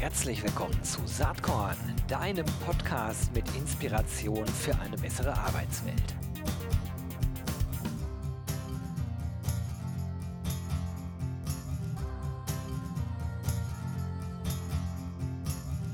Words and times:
Herzlich 0.00 0.44
willkommen 0.44 0.80
zu 0.84 1.00
Saatkorn, 1.06 1.76
deinem 2.06 2.46
Podcast 2.64 3.34
mit 3.34 3.44
Inspiration 3.56 4.46
für 4.46 4.78
eine 4.78 4.96
bessere 4.96 5.36
Arbeitswelt. 5.36 6.14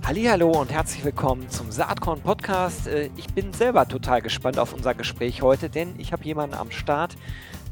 Hallo 0.04 0.50
und 0.50 0.70
herzlich 0.70 1.02
willkommen 1.02 1.48
zum 1.48 1.72
Saatkorn 1.72 2.20
Podcast. 2.20 2.86
Äh, 2.86 3.08
ich 3.16 3.28
bin 3.28 3.54
selber 3.54 3.88
total 3.88 4.20
gespannt 4.20 4.58
auf 4.58 4.74
unser 4.74 4.92
Gespräch 4.92 5.40
heute, 5.40 5.70
denn 5.70 5.98
ich 5.98 6.12
habe 6.12 6.24
jemanden 6.24 6.56
am 6.56 6.70
Start, 6.70 7.16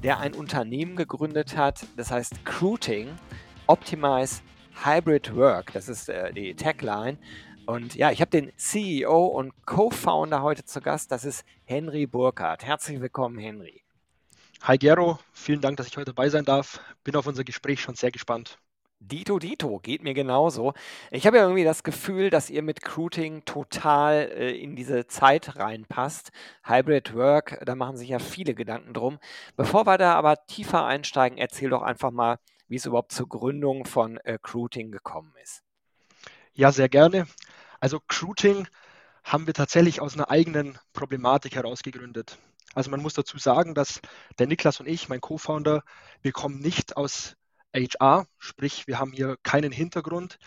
der 0.03 0.19
ein 0.19 0.33
Unternehmen 0.33 0.96
gegründet 0.96 1.59
hat, 1.59 1.85
das 1.99 2.11
heißt 2.11 2.37
Recruiting 2.46 3.09
Optimize 3.67 4.41
Hybrid 4.85 5.35
Work. 5.36 5.72
Das 5.72 5.89
ist 5.89 6.08
äh, 6.08 6.32
die 6.32 6.54
Tagline. 6.54 7.18
Und 7.67 7.94
ja, 7.94 8.11
ich 8.11 8.21
habe 8.21 8.30
den 8.30 8.53
CEO 8.57 9.26
und 9.26 9.53
Co-Founder 9.67 10.43
heute 10.43 10.64
zu 10.64 10.80
Gast. 10.80 11.13
Das 11.13 11.25
ist 11.25 11.44
Henry 11.64 12.07
Burkhardt. 12.07 12.64
Herzlich 12.64 13.00
willkommen, 13.00 13.39
Henry. 13.39 13.82
Hi 14.63 14.79
Gero, 14.79 15.18
vielen 15.32 15.61
Dank, 15.61 15.77
dass 15.77 15.86
ich 15.86 15.96
heute 15.96 16.13
dabei 16.13 16.29
sein 16.29 16.44
darf. 16.44 16.80
Bin 17.04 17.16
auf 17.16 17.27
unser 17.27 17.44
Gespräch 17.44 17.80
schon 17.80 17.94
sehr 17.94 18.11
gespannt. 18.11 18.58
Dito 19.00 19.40
Dito, 19.40 19.80
geht 19.80 20.04
mir 20.04 20.14
genauso. 20.14 20.75
Ich 21.11 21.27
habe 21.27 21.36
ja 21.39 21.43
irgendwie 21.43 21.64
das 21.64 21.82
Gefühl, 21.82 22.30
dass 22.30 22.49
ihr 22.49 22.63
mit 22.63 22.85
Recruiting 22.85 23.44
total 23.44 24.30
äh, 24.32 24.52
in 24.52 24.77
diese 24.77 25.08
Zeit 25.08 25.57
reinpasst. 25.57 26.30
Hybrid 26.64 27.13
Work, 27.14 27.61
da 27.64 27.75
machen 27.75 27.96
sich 27.96 28.11
ja 28.11 28.21
viele 28.21 28.54
Gedanken 28.54 28.94
drum. 28.94 29.18
Bevor 29.57 29.86
wir 29.86 29.99
da 29.99 30.14
aber 30.14 30.46
tiefer 30.46 30.85
einsteigen, 30.85 31.39
erzähl 31.39 31.71
doch 31.71 31.82
einfach 31.82 32.12
mal, 32.12 32.39
wie 32.72 32.77
es 32.77 32.86
überhaupt 32.86 33.12
zur 33.12 33.28
Gründung 33.28 33.84
von 33.84 34.17
äh, 34.17 34.33
Recruiting 34.33 34.91
gekommen 34.91 35.34
ist. 35.42 35.62
Ja, 36.55 36.72
sehr 36.72 36.88
gerne. 36.88 37.27
Also 37.80 37.98
Recruiting 37.98 38.66
haben 39.24 39.47
wir 39.47 39.52
tatsächlich 39.52 40.00
aus 40.00 40.14
einer 40.14 40.30
eigenen 40.30 40.78
Problematik 40.94 41.55
heraus 41.55 41.82
gegründet. 41.82 42.38
Also 42.74 42.91
man 42.91 43.02
muss 43.02 43.12
dazu 43.12 43.36
sagen, 43.36 43.74
dass 43.74 44.00
der 44.38 44.47
Niklas 44.47 44.80
und 44.80 44.86
ich, 44.86 45.10
mein 45.10 45.20
Co-Founder, 45.20 45.84
wir 46.22 46.32
kommen 46.32 46.60
nicht 46.60 46.97
aus 46.97 47.36
HR, 47.74 48.27
sprich 48.38 48.86
wir 48.86 48.98
haben 48.98 49.12
hier 49.12 49.36
keinen 49.42 49.70
Hintergrund 49.70 50.38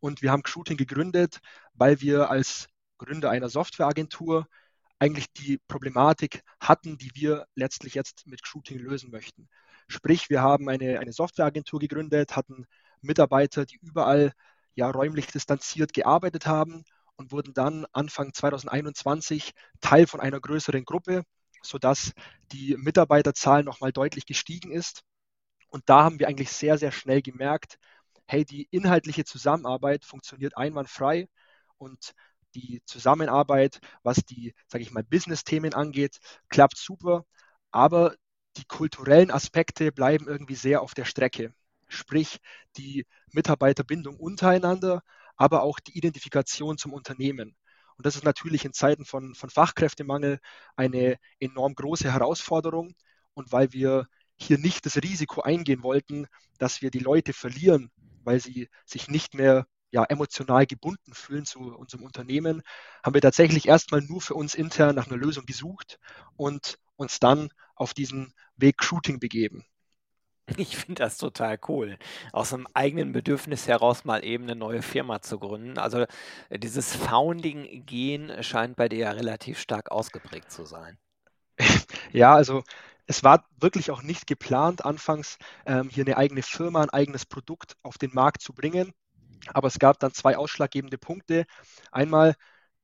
und 0.00 0.22
wir 0.22 0.32
haben 0.32 0.46
Shooting 0.46 0.78
gegründet, 0.78 1.40
weil 1.74 2.00
wir 2.00 2.30
als 2.30 2.68
Gründer 2.96 3.28
einer 3.28 3.50
Softwareagentur 3.50 4.48
eigentlich 4.98 5.30
die 5.34 5.58
Problematik 5.68 6.42
hatten, 6.58 6.96
die 6.96 7.10
wir 7.14 7.46
letztlich 7.54 7.92
jetzt 7.92 8.26
mit 8.26 8.46
Shooting 8.46 8.78
lösen 8.78 9.10
möchten. 9.10 9.50
Sprich, 9.88 10.30
wir 10.30 10.42
haben 10.42 10.68
eine, 10.68 10.98
eine 11.00 11.12
Softwareagentur 11.12 11.80
gegründet, 11.80 12.36
hatten 12.36 12.66
Mitarbeiter, 13.00 13.66
die 13.66 13.78
überall 13.82 14.32
ja 14.74 14.90
räumlich 14.90 15.26
distanziert 15.28 15.92
gearbeitet 15.92 16.46
haben 16.46 16.84
und 17.16 17.32
wurden 17.32 17.54
dann 17.54 17.86
Anfang 17.92 18.32
2021 18.34 19.52
Teil 19.80 20.06
von 20.06 20.20
einer 20.20 20.40
größeren 20.40 20.84
Gruppe, 20.84 21.22
sodass 21.62 22.12
die 22.52 22.76
Mitarbeiterzahl 22.76 23.62
nochmal 23.64 23.92
deutlich 23.92 24.26
gestiegen 24.26 24.72
ist. 24.72 25.02
Und 25.68 25.88
da 25.88 26.04
haben 26.04 26.18
wir 26.18 26.28
eigentlich 26.28 26.50
sehr, 26.52 26.78
sehr 26.78 26.92
schnell 26.92 27.22
gemerkt, 27.22 27.78
hey, 28.26 28.44
die 28.44 28.68
inhaltliche 28.70 29.24
Zusammenarbeit 29.24 30.04
funktioniert 30.04 30.56
einwandfrei 30.56 31.28
und 31.78 32.12
die 32.54 32.82
Zusammenarbeit, 32.86 33.80
was 34.02 34.18
die, 34.18 34.54
sage 34.68 34.82
ich 34.82 34.90
mal, 34.90 35.04
Business-Themen 35.04 35.74
angeht, 35.74 36.18
klappt 36.48 36.78
super. 36.78 37.24
Aber 37.70 38.14
die 38.56 38.64
kulturellen 38.64 39.30
Aspekte 39.30 39.92
bleiben 39.92 40.28
irgendwie 40.28 40.54
sehr 40.54 40.82
auf 40.82 40.94
der 40.94 41.04
Strecke. 41.04 41.52
Sprich, 41.88 42.40
die 42.76 43.06
Mitarbeiterbindung 43.32 44.16
untereinander, 44.16 45.02
aber 45.36 45.62
auch 45.62 45.78
die 45.80 45.96
Identifikation 45.96 46.78
zum 46.78 46.92
Unternehmen. 46.92 47.56
Und 47.96 48.06
das 48.06 48.16
ist 48.16 48.24
natürlich 48.24 48.64
in 48.64 48.72
Zeiten 48.72 49.04
von, 49.04 49.34
von 49.34 49.50
Fachkräftemangel 49.50 50.40
eine 50.74 51.16
enorm 51.40 51.74
große 51.74 52.12
Herausforderung. 52.12 52.94
Und 53.34 53.52
weil 53.52 53.72
wir 53.72 54.06
hier 54.36 54.58
nicht 54.58 54.84
das 54.86 54.96
Risiko 54.96 55.42
eingehen 55.42 55.82
wollten, 55.82 56.26
dass 56.58 56.82
wir 56.82 56.90
die 56.90 56.98
Leute 56.98 57.32
verlieren, 57.32 57.90
weil 58.24 58.40
sie 58.40 58.68
sich 58.84 59.08
nicht 59.08 59.34
mehr 59.34 59.66
ja, 59.90 60.04
emotional 60.04 60.66
gebunden 60.66 61.14
fühlen 61.14 61.46
zu 61.46 61.60
unserem 61.60 62.04
Unternehmen, 62.04 62.62
haben 63.02 63.14
wir 63.14 63.20
tatsächlich 63.20 63.68
erstmal 63.68 64.02
nur 64.02 64.20
für 64.20 64.34
uns 64.34 64.54
intern 64.54 64.96
nach 64.96 65.06
einer 65.06 65.16
Lösung 65.16 65.46
gesucht 65.46 65.98
und 66.36 66.78
uns 66.96 67.18
dann 67.18 67.50
auf 67.76 67.94
diesen 67.94 68.32
Weg 68.56 68.82
Shooting 68.82 69.20
begeben. 69.20 69.64
Ich 70.56 70.76
finde 70.76 71.02
das 71.02 71.18
total 71.18 71.58
cool, 71.68 71.98
aus 72.32 72.52
einem 72.52 72.66
eigenen 72.74 73.12
Bedürfnis 73.12 73.66
heraus 73.68 74.04
mal 74.04 74.24
eben 74.24 74.44
eine 74.44 74.56
neue 74.56 74.82
Firma 74.82 75.20
zu 75.22 75.38
gründen. 75.38 75.78
Also 75.78 76.00
äh, 76.50 76.58
dieses 76.58 76.94
Founding-Gen 76.96 78.42
scheint 78.42 78.76
bei 78.76 78.88
dir 78.88 78.98
ja 78.98 79.10
relativ 79.12 79.58
stark 79.60 79.90
ausgeprägt 79.90 80.50
zu 80.52 80.64
sein. 80.64 80.98
Ja, 82.12 82.34
also 82.34 82.62
es 83.06 83.22
war 83.24 83.46
wirklich 83.60 83.90
auch 83.90 84.02
nicht 84.02 84.26
geplant, 84.26 84.84
anfangs 84.84 85.38
ähm, 85.66 85.88
hier 85.88 86.04
eine 86.04 86.16
eigene 86.16 86.42
Firma, 86.42 86.82
ein 86.82 86.90
eigenes 86.90 87.26
Produkt 87.26 87.76
auf 87.82 87.98
den 87.98 88.10
Markt 88.14 88.42
zu 88.42 88.52
bringen. 88.52 88.92
Aber 89.54 89.68
es 89.68 89.78
gab 89.78 90.00
dann 90.00 90.12
zwei 90.14 90.36
ausschlaggebende 90.36 90.98
Punkte. 90.98 91.46
Einmal, 91.92 92.34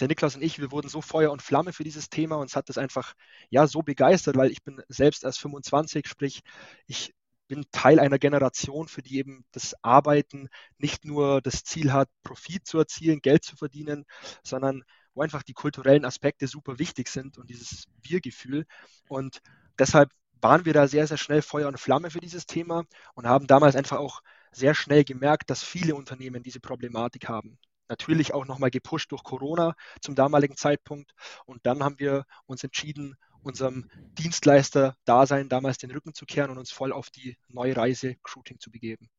der 0.03 0.09
Niklas 0.09 0.35
und 0.35 0.43
ich, 0.43 0.59
wir 0.59 0.73
wurden 0.73 0.89
so 0.89 1.01
Feuer 1.01 1.31
und 1.31 1.43
Flamme 1.43 1.73
für 1.73 1.85
dieses 1.85 2.11
Thema. 2.11 2.37
Uns 2.37 2.57
hat 2.57 2.69
das 2.69 2.77
einfach 2.77 3.15
ja 3.51 3.67
so 3.67 3.83
begeistert, 3.83 4.37
weil 4.37 4.51
ich 4.51 4.63
bin 4.63 4.83
selbst 4.89 5.25
erst 5.25 5.39
25, 5.41 6.07
sprich, 6.09 6.43
ich 6.87 7.15
bin 7.47 7.65
Teil 7.71 8.01
einer 8.01 8.19
Generation, 8.19 8.89
für 8.89 9.03
die 9.03 9.19
eben 9.19 9.45
das 9.53 9.75
Arbeiten 9.83 10.49
nicht 10.79 11.05
nur 11.05 11.41
das 11.41 11.65
Ziel 11.65 11.93
hat, 11.93 12.09
Profit 12.25 12.67
zu 12.67 12.79
erzielen, 12.79 13.21
Geld 13.21 13.45
zu 13.45 13.57
verdienen, 13.57 14.05
sondern 14.43 14.83
wo 15.15 15.23
einfach 15.23 15.43
die 15.43 15.53
kulturellen 15.53 16.05
Aspekte 16.05 16.49
super 16.49 16.79
wichtig 16.79 17.09
sind 17.09 17.39
und 17.39 17.51
dieses 17.51 17.85
Wir-Gefühl. 18.03 18.67
Und 19.09 19.41
deshalb 19.79 20.11
waren 20.41 20.65
wir 20.65 20.73
da 20.73 20.89
sehr, 20.89 21.07
sehr 21.07 21.19
schnell 21.19 21.43
Feuer 21.43 21.69
und 21.69 21.79
Flamme 21.79 22.11
für 22.11 22.21
dieses 22.21 22.47
Thema 22.47 22.85
und 23.15 23.27
haben 23.27 23.47
damals 23.47 23.77
einfach 23.77 23.99
auch 23.99 24.23
sehr 24.51 24.75
schnell 24.75 25.05
gemerkt, 25.05 25.51
dass 25.51 25.63
viele 25.63 25.95
Unternehmen 25.95 26.43
diese 26.43 26.61
Problematik 26.61 27.29
haben. 27.29 27.59
Natürlich 27.93 28.33
auch 28.33 28.47
nochmal 28.47 28.71
gepusht 28.71 29.13
durch 29.13 29.23
Corona 29.23 29.75
zum 30.01 30.15
damaligen 30.15 30.57
Zeitpunkt. 30.57 31.13
Und 31.45 31.67
dann 31.67 31.85
haben 31.85 31.99
wir 31.99 32.25
uns 32.47 32.65
entschieden, 32.65 33.17
unserem 33.43 33.91
Dienstleister-Dasein 34.19 35.51
damals 35.51 35.77
den 35.77 35.91
Rücken 35.91 36.15
zu 36.15 36.25
kehren 36.25 36.51
und 36.51 36.57
uns 36.57 36.71
voll 36.71 36.91
auf 36.91 37.11
die 37.11 37.37
neue 37.49 37.77
Reise 37.77 38.17
Shooting 38.25 38.59
zu 38.61 38.71
begeben. 38.71 39.11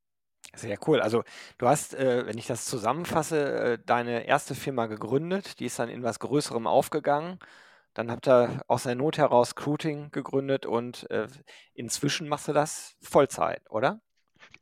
Sehr 0.56 0.80
cool. 0.88 1.02
Also 1.02 1.24
du 1.60 1.68
hast, 1.68 1.94
äh, 1.94 2.26
wenn 2.26 2.40
ich 2.40 2.48
das 2.48 2.66
zusammenfasse, 2.66 3.74
äh, 3.74 3.80
deine 3.86 4.26
erste 4.26 4.56
Firma 4.56 4.88
gegründet, 4.88 5.60
die 5.60 5.66
ist 5.66 5.78
dann 5.78 5.90
in 5.90 6.02
was 6.02 6.18
Größerem 6.18 6.66
aufgegangen. 6.66 7.38
Dann 7.94 8.10
habt 8.10 8.28
ihr 8.28 8.64
aus 8.68 8.84
der 8.84 8.96
Not 8.96 9.20
heraus 9.20 9.52
Recruiting 9.52 10.10
gegründet 10.10 10.66
und 10.66 11.08
äh, 11.12 11.28
inzwischen 11.76 12.28
machst 12.28 12.48
du 12.48 12.54
das 12.54 12.96
Vollzeit, 13.02 13.62
oder? 13.70 14.02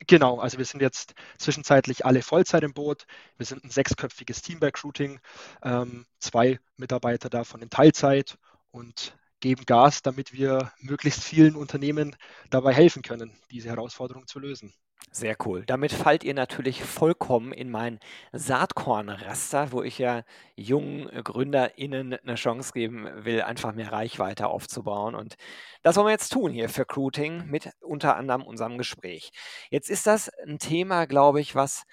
Genau, 0.07 0.39
also 0.39 0.57
wir 0.57 0.65
sind 0.65 0.81
jetzt 0.81 1.13
zwischenzeitlich 1.37 2.05
alle 2.05 2.21
Vollzeit 2.23 2.63
im 2.63 2.73
Boot. 2.73 3.05
Wir 3.37 3.45
sind 3.45 3.63
ein 3.63 3.69
sechsköpfiges 3.69 4.41
Team 4.41 4.59
bei 4.59 4.67
Recruiting, 4.67 5.19
ähm, 5.63 6.05
zwei 6.19 6.59
Mitarbeiter 6.77 7.29
davon 7.29 7.61
in 7.61 7.69
Teilzeit 7.69 8.37
und 8.71 9.15
geben 9.41 9.65
Gas, 9.65 10.01
damit 10.01 10.33
wir 10.33 10.71
möglichst 10.79 11.23
vielen 11.23 11.55
Unternehmen 11.55 12.15
dabei 12.49 12.73
helfen 12.73 13.01
können, 13.03 13.37
diese 13.51 13.69
Herausforderung 13.69 14.27
zu 14.27 14.39
lösen. 14.39 14.73
Sehr 15.09 15.35
cool. 15.45 15.65
Damit 15.65 15.91
fallt 15.91 16.23
ihr 16.23 16.33
natürlich 16.33 16.83
vollkommen 16.83 17.51
in 17.51 17.69
mein 17.69 17.99
Saatkornraster, 18.31 19.71
wo 19.71 19.83
ich 19.83 19.97
ja 19.97 20.23
jungen 20.55 21.07
GründerInnen 21.23 22.13
eine 22.13 22.35
Chance 22.35 22.71
geben 22.73 23.09
will, 23.25 23.41
einfach 23.41 23.73
mehr 23.73 23.91
Reichweite 23.91 24.47
aufzubauen. 24.47 25.15
Und 25.15 25.35
das 25.83 25.97
wollen 25.97 26.07
wir 26.07 26.11
jetzt 26.11 26.31
tun 26.31 26.51
hier 26.51 26.69
für 26.69 26.81
Recruiting 26.81 27.45
mit 27.47 27.71
unter 27.81 28.15
anderem 28.15 28.43
unserem 28.43 28.77
Gespräch. 28.77 29.31
Jetzt 29.69 29.89
ist 29.89 30.07
das 30.07 30.29
ein 30.47 30.59
Thema, 30.59 31.05
glaube 31.07 31.41
ich, 31.41 31.55
was 31.55 31.83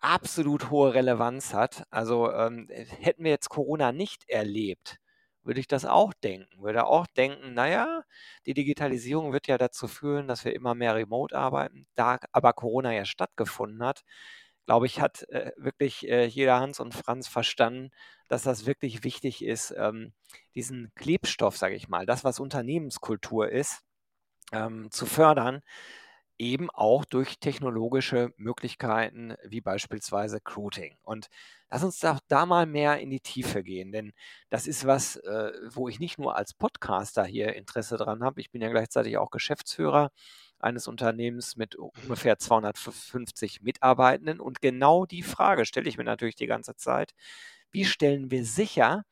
absolut 0.00 0.70
hohe 0.70 0.94
Relevanz 0.94 1.54
hat. 1.54 1.84
Also 1.90 2.32
ähm, 2.32 2.68
hätten 2.70 3.24
wir 3.24 3.30
jetzt 3.30 3.50
Corona 3.50 3.92
nicht 3.92 4.28
erlebt, 4.28 4.98
würde 5.48 5.60
ich 5.60 5.66
das 5.66 5.86
auch 5.86 6.12
denken. 6.12 6.62
Würde 6.62 6.86
auch 6.86 7.06
denken, 7.06 7.54
naja, 7.54 8.04
die 8.46 8.52
Digitalisierung 8.54 9.32
wird 9.32 9.48
ja 9.48 9.56
dazu 9.56 9.88
führen, 9.88 10.28
dass 10.28 10.44
wir 10.44 10.54
immer 10.54 10.74
mehr 10.74 10.94
remote 10.94 11.34
arbeiten. 11.36 11.86
Da 11.94 12.18
aber 12.32 12.52
Corona 12.52 12.92
ja 12.92 13.06
stattgefunden 13.06 13.82
hat, 13.82 14.04
glaube 14.66 14.84
ich, 14.86 15.00
hat 15.00 15.26
äh, 15.30 15.52
wirklich 15.56 16.06
äh, 16.06 16.26
jeder 16.26 16.60
Hans 16.60 16.80
und 16.80 16.94
Franz 16.94 17.28
verstanden, 17.28 17.90
dass 18.28 18.42
das 18.42 18.66
wirklich 18.66 19.04
wichtig 19.04 19.42
ist, 19.42 19.74
ähm, 19.78 20.12
diesen 20.54 20.92
Klebstoff, 20.94 21.56
sage 21.56 21.76
ich 21.76 21.88
mal, 21.88 22.04
das, 22.04 22.24
was 22.24 22.40
Unternehmenskultur 22.40 23.48
ist, 23.50 23.80
ähm, 24.52 24.90
zu 24.90 25.06
fördern, 25.06 25.62
eben 26.38 26.70
auch 26.70 27.04
durch 27.04 27.38
technologische 27.40 28.32
Möglichkeiten 28.36 29.34
wie 29.44 29.60
beispielsweise 29.60 30.36
Recruiting. 30.36 30.96
Und 31.02 31.28
lass 31.70 31.84
uns 31.84 31.98
doch 32.00 32.20
da 32.28 32.46
mal 32.46 32.66
mehr 32.66 33.00
in 33.00 33.10
die 33.10 33.20
Tiefe 33.20 33.62
gehen, 33.64 33.92
denn 33.92 34.12
das 34.50 34.66
ist 34.66 34.86
was, 34.86 35.16
äh, 35.16 35.52
wo 35.70 35.88
ich 35.88 35.98
nicht 36.00 36.18
nur 36.18 36.36
als 36.36 36.54
Podcaster 36.54 37.24
hier 37.24 37.54
Interesse 37.56 37.96
dran 37.96 38.22
habe, 38.22 38.40
ich 38.40 38.50
bin 38.50 38.62
ja 38.62 38.68
gleichzeitig 38.70 39.18
auch 39.18 39.30
Geschäftsführer 39.30 40.10
eines 40.60 40.88
Unternehmens 40.88 41.56
mit 41.56 41.76
ungefähr 41.76 42.38
250 42.38 43.62
Mitarbeitenden. 43.62 44.40
Und 44.40 44.60
genau 44.60 45.06
die 45.06 45.22
Frage 45.22 45.64
stelle 45.66 45.88
ich 45.88 45.98
mir 45.98 46.04
natürlich 46.04 46.34
die 46.36 46.46
ganze 46.46 46.74
Zeit. 46.76 47.12
Wie 47.70 47.84
stellen 47.84 48.30
wir 48.30 48.44
sicher, 48.44 49.04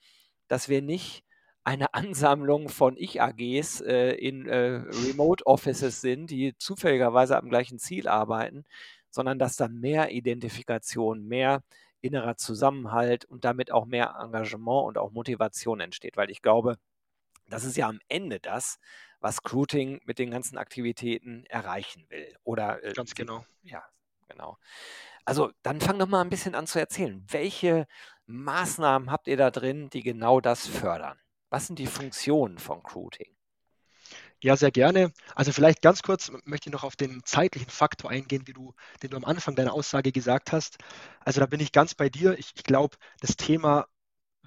dass 0.49 0.69
wir 0.69 0.83
nicht 0.83 1.25
eine 1.67 1.93
Ansammlung 1.95 2.69
von 2.69 2.97
Ich-AGs 2.97 3.81
äh, 3.83 4.13
in 4.13 4.47
äh, 4.47 4.83
Remote-Offices 5.09 6.01
sind, 6.01 6.31
die 6.31 6.57
zufälligerweise 6.57 7.37
am 7.37 7.51
gleichen 7.51 7.79
Ziel 7.79 8.09
arbeiten, 8.09 8.65
sondern 9.11 9.39
dass 9.39 9.57
da 9.57 9.69
mehr 9.69 10.13
Identifikation, 10.13 11.27
mehr 11.27 11.63
innerer 12.01 12.37
Zusammenhalt 12.37 13.25
und 13.25 13.45
damit 13.45 13.73
auch 13.73 13.85
mehr 13.85 14.15
Engagement 14.23 14.87
und 14.87 14.99
auch 14.99 15.11
Motivation 15.11 15.81
entsteht. 15.81 16.17
Weil 16.17 16.31
ich 16.31 16.41
glaube, 16.41 16.79
das 17.49 17.65
ist 17.65 17.77
ja 17.77 17.89
am 17.89 18.01
Ende 18.09 18.39
das, 18.39 18.79
was 19.21 19.39
Recruiting 19.39 20.01
mit 20.05 20.19
den 20.19 20.31
ganzen 20.31 20.59
Aktivitäten 20.59 21.47
erreichen 21.47 22.07
will. 22.11 22.37
Oder 22.45 22.85
äh, 22.85 22.93
ganz 22.93 23.15
genau. 23.15 23.45
Ja, 23.63 23.83
genau. 24.29 24.59
Also 25.25 25.51
dann 25.63 25.81
fang 25.81 25.99
doch 25.99 26.07
mal 26.07 26.21
ein 26.21 26.31
bisschen 26.31 26.55
an 26.55 26.69
zu 26.69 26.79
erzählen. 26.79 27.25
Welche 27.29 27.89
Maßnahmen 28.27 29.11
habt 29.11 29.27
ihr 29.27 29.37
da 29.37 29.51
drin, 29.51 29.91
die 29.91 30.03
genau 30.03 30.41
das 30.41 30.69
fördern? 30.69 31.19
Was 31.51 31.67
sind 31.67 31.79
die 31.79 31.87
Funktionen 31.87 32.59
von 32.59 32.79
Recruiting? 32.79 33.37
Ja, 34.43 34.57
sehr 34.57 34.71
gerne. 34.71 35.13
Also 35.35 35.53
vielleicht 35.53 35.81
ganz 35.83 36.03
kurz 36.03 36.31
möchte 36.45 36.69
ich 36.69 36.73
noch 36.73 36.85
auf 36.85 36.97
den 36.97 37.23
zeitlichen 37.25 37.71
Faktor 37.71 38.11
eingehen, 38.11 38.45
du, 38.45 38.75
den 39.03 39.11
du 39.11 39.17
am 39.17 39.25
Anfang 39.25 39.57
deiner 39.57 39.73
Aussage 39.73 40.13
gesagt 40.13 40.53
hast. 40.53 40.79
Also 41.21 41.41
da 41.41 41.47
bin 41.47 41.61
ich 41.61 41.73
ganz 41.73 41.95
bei 41.95 42.09
dir. 42.09 42.39
Ich, 42.39 42.53
ich 42.55 42.65
glaube, 42.65 42.97
das 43.21 43.37
Thema 43.37 43.87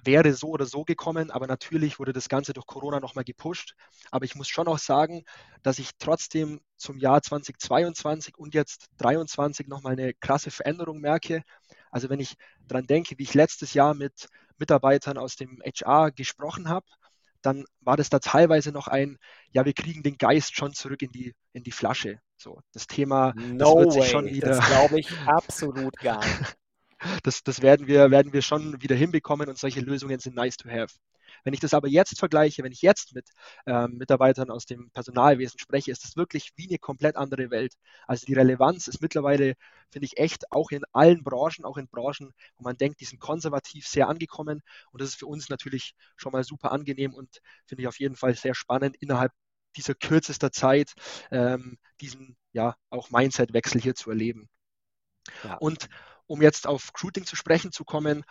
wäre 0.04 0.32
so 0.32 0.48
oder 0.48 0.66
so 0.66 0.84
gekommen, 0.84 1.30
aber 1.30 1.46
natürlich 1.46 1.98
wurde 1.98 2.12
das 2.12 2.28
Ganze 2.28 2.52
durch 2.52 2.66
Corona 2.66 3.00
nochmal 3.00 3.24
gepusht. 3.24 3.74
Aber 4.10 4.24
ich 4.24 4.34
muss 4.34 4.48
schon 4.48 4.68
auch 4.68 4.78
sagen, 4.78 5.24
dass 5.62 5.78
ich 5.78 5.90
trotzdem 5.98 6.60
zum 6.76 6.98
Jahr 6.98 7.22
2022 7.22 8.38
und 8.38 8.54
jetzt 8.54 8.82
2023 8.98 9.66
nochmal 9.68 9.92
eine 9.94 10.14
krasse 10.14 10.50
Veränderung 10.50 11.00
merke. 11.00 11.42
Also 11.90 12.08
wenn 12.08 12.20
ich 12.20 12.34
daran 12.68 12.86
denke, 12.86 13.18
wie 13.18 13.22
ich 13.24 13.34
letztes 13.34 13.74
Jahr 13.74 13.94
mit 13.94 14.28
Mitarbeitern 14.58 15.18
aus 15.18 15.36
dem 15.36 15.60
HR 15.64 16.10
gesprochen 16.10 16.68
habe, 16.68 16.86
dann 17.42 17.64
war 17.80 17.96
das 17.96 18.10
da 18.10 18.18
teilweise 18.18 18.70
noch 18.72 18.88
ein, 18.88 19.18
ja, 19.50 19.64
wir 19.64 19.72
kriegen 19.72 20.02
den 20.02 20.18
Geist 20.18 20.54
schon 20.54 20.74
zurück 20.74 21.02
in 21.02 21.10
die, 21.10 21.34
in 21.52 21.62
die 21.62 21.72
Flasche. 21.72 22.20
So, 22.36 22.60
das 22.72 22.86
Thema, 22.86 23.32
no 23.34 23.58
das 23.58 23.74
wird 23.74 23.92
sich 23.92 24.02
way. 24.02 24.10
schon 24.10 24.26
wieder. 24.26 24.48
Das 24.48 24.66
glaube 24.66 25.00
ich 25.00 25.10
absolut 25.26 25.96
gar 25.96 26.24
nicht. 26.24 26.56
Das, 27.22 27.42
das 27.42 27.62
werden, 27.62 27.86
wir, 27.86 28.10
werden 28.10 28.34
wir 28.34 28.42
schon 28.42 28.82
wieder 28.82 28.94
hinbekommen 28.94 29.48
und 29.48 29.56
solche 29.56 29.80
Lösungen 29.80 30.20
sind 30.20 30.36
nice 30.36 30.58
to 30.58 30.68
have. 30.68 30.94
Wenn 31.44 31.54
ich 31.54 31.60
das 31.60 31.74
aber 31.74 31.88
jetzt 31.88 32.18
vergleiche, 32.18 32.62
wenn 32.62 32.72
ich 32.72 32.82
jetzt 32.82 33.14
mit 33.14 33.28
ähm, 33.66 33.96
Mitarbeitern 33.98 34.50
aus 34.50 34.66
dem 34.66 34.90
Personalwesen 34.90 35.58
spreche, 35.58 35.90
ist 35.90 36.04
das 36.04 36.16
wirklich 36.16 36.52
wie 36.56 36.68
eine 36.68 36.78
komplett 36.78 37.16
andere 37.16 37.50
Welt. 37.50 37.74
Also 38.06 38.26
die 38.26 38.34
Relevanz 38.34 38.88
ist 38.88 39.00
mittlerweile, 39.00 39.54
finde 39.90 40.06
ich, 40.06 40.18
echt 40.18 40.50
auch 40.52 40.70
in 40.70 40.82
allen 40.92 41.22
Branchen, 41.22 41.64
auch 41.64 41.76
in 41.76 41.88
Branchen, 41.88 42.32
wo 42.56 42.64
man 42.64 42.76
denkt, 42.76 43.00
die 43.00 43.04
sind 43.04 43.20
konservativ 43.20 43.86
sehr 43.86 44.08
angekommen. 44.08 44.62
Und 44.92 45.00
das 45.00 45.10
ist 45.10 45.18
für 45.18 45.26
uns 45.26 45.48
natürlich 45.48 45.94
schon 46.16 46.32
mal 46.32 46.44
super 46.44 46.72
angenehm 46.72 47.14
und 47.14 47.40
finde 47.66 47.82
ich 47.82 47.88
auf 47.88 47.98
jeden 47.98 48.16
Fall 48.16 48.34
sehr 48.34 48.54
spannend, 48.54 48.96
innerhalb 49.00 49.32
dieser 49.76 49.94
kürzester 49.94 50.50
Zeit 50.50 50.92
ähm, 51.30 51.78
diesen 52.00 52.36
ja 52.52 52.76
auch 52.90 53.10
Mindset-Wechsel 53.10 53.80
hier 53.80 53.94
zu 53.94 54.10
erleben. 54.10 54.48
Ja. 55.44 55.56
Und 55.56 55.88
um 56.26 56.42
jetzt 56.42 56.66
auf 56.66 56.88
Recruiting 56.88 57.24
zu 57.24 57.36
sprechen 57.36 57.72
zu 57.72 57.84
kommen, 57.84 58.24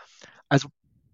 also 0.48 0.69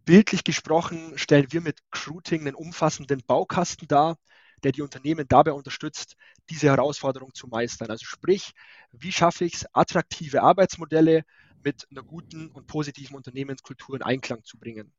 Bildlich 0.05 0.43
gesprochen 0.43 1.17
stellen 1.17 1.47
wir 1.51 1.61
mit 1.61 1.79
Recruiting 1.93 2.41
einen 2.41 2.55
umfassenden 2.55 3.23
Baukasten 3.25 3.87
dar, 3.87 4.17
der 4.63 4.71
die 4.71 4.83
Unternehmen 4.83 5.27
dabei 5.27 5.51
unterstützt, 5.51 6.15
diese 6.49 6.67
Herausforderung 6.67 7.33
zu 7.33 7.47
meistern. 7.47 7.89
Also 7.89 8.05
sprich, 8.05 8.51
wie 8.91 9.11
schaffe 9.11 9.45
ich 9.45 9.55
es, 9.55 9.65
attraktive 9.73 10.43
Arbeitsmodelle 10.43 11.23
mit 11.63 11.87
einer 11.89 12.03
guten 12.03 12.51
und 12.51 12.67
positiven 12.67 13.15
Unternehmenskultur 13.15 13.95
in 13.95 14.03
Einklang 14.03 14.43
zu 14.43 14.59
bringen. 14.59 14.93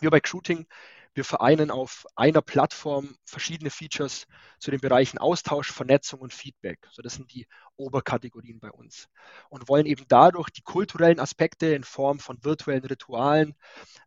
Wir 0.00 0.10
bei 0.10 0.16
Recruiting 0.16 0.66
wir 1.14 1.24
vereinen 1.24 1.70
auf 1.70 2.06
einer 2.16 2.42
Plattform 2.42 3.16
verschiedene 3.24 3.70
Features 3.70 4.26
zu 4.58 4.72
den 4.72 4.80
Bereichen 4.80 5.18
Austausch, 5.18 5.70
Vernetzung 5.70 6.20
und 6.20 6.34
Feedback. 6.34 6.80
So, 6.90 7.02
das 7.02 7.14
sind 7.14 7.32
die 7.32 7.46
Oberkategorien 7.76 8.58
bei 8.58 8.72
uns. 8.72 9.08
Und 9.48 9.68
wollen 9.68 9.86
eben 9.86 10.04
dadurch 10.08 10.50
die 10.50 10.62
kulturellen 10.62 11.20
Aspekte 11.20 11.66
in 11.72 11.84
Form 11.84 12.18
von 12.18 12.42
virtuellen 12.42 12.84
Ritualen 12.84 13.54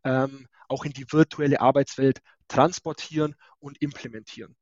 ähm, 0.03 0.47
auch 0.67 0.83
in 0.83 0.91
die 0.91 1.09
virtuelle 1.09 1.61
Arbeitswelt 1.61 2.19
transportieren 2.49 3.35
und 3.59 3.81
implementieren. 3.81 4.57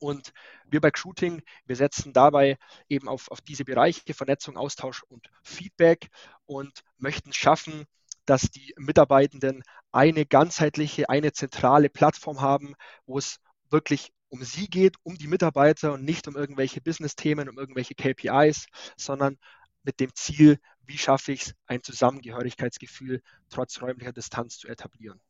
Und 0.00 0.34
wir 0.66 0.82
bei 0.82 0.90
Shooting, 0.94 1.40
wir 1.64 1.76
setzen 1.76 2.12
dabei 2.12 2.58
eben 2.90 3.08
auf, 3.08 3.30
auf 3.30 3.40
diese 3.40 3.64
Bereiche 3.64 4.12
Vernetzung, 4.12 4.58
Austausch 4.58 5.02
und 5.04 5.30
Feedback 5.42 6.10
und 6.44 6.82
möchten 6.98 7.32
schaffen, 7.32 7.86
dass 8.26 8.50
die 8.50 8.74
Mitarbeitenden 8.76 9.62
eine 9.92 10.26
ganzheitliche, 10.26 11.08
eine 11.08 11.32
zentrale 11.32 11.88
Plattform 11.88 12.40
haben, 12.40 12.74
wo 13.06 13.18
es 13.18 13.38
wirklich 13.70 14.12
um 14.28 14.42
sie 14.42 14.68
geht, 14.68 14.96
um 15.02 15.16
die 15.16 15.28
Mitarbeiter 15.28 15.92
und 15.92 16.04
nicht 16.04 16.26
um 16.26 16.36
irgendwelche 16.36 16.80
Business-Themen, 16.80 17.48
um 17.48 17.58
irgendwelche 17.58 17.94
KPIs, 17.94 18.66
sondern 18.96 19.38
mit 19.84 20.00
dem 20.00 20.12
Ziel, 20.14 20.58
wie 20.82 20.98
schaffe 20.98 21.32
ich 21.32 21.42
es, 21.42 21.54
ein 21.66 21.82
Zusammengehörigkeitsgefühl 21.82 23.22
trotz 23.48 23.80
räumlicher 23.80 24.12
Distanz 24.12 24.58
zu 24.58 24.68
etablieren. 24.68 25.20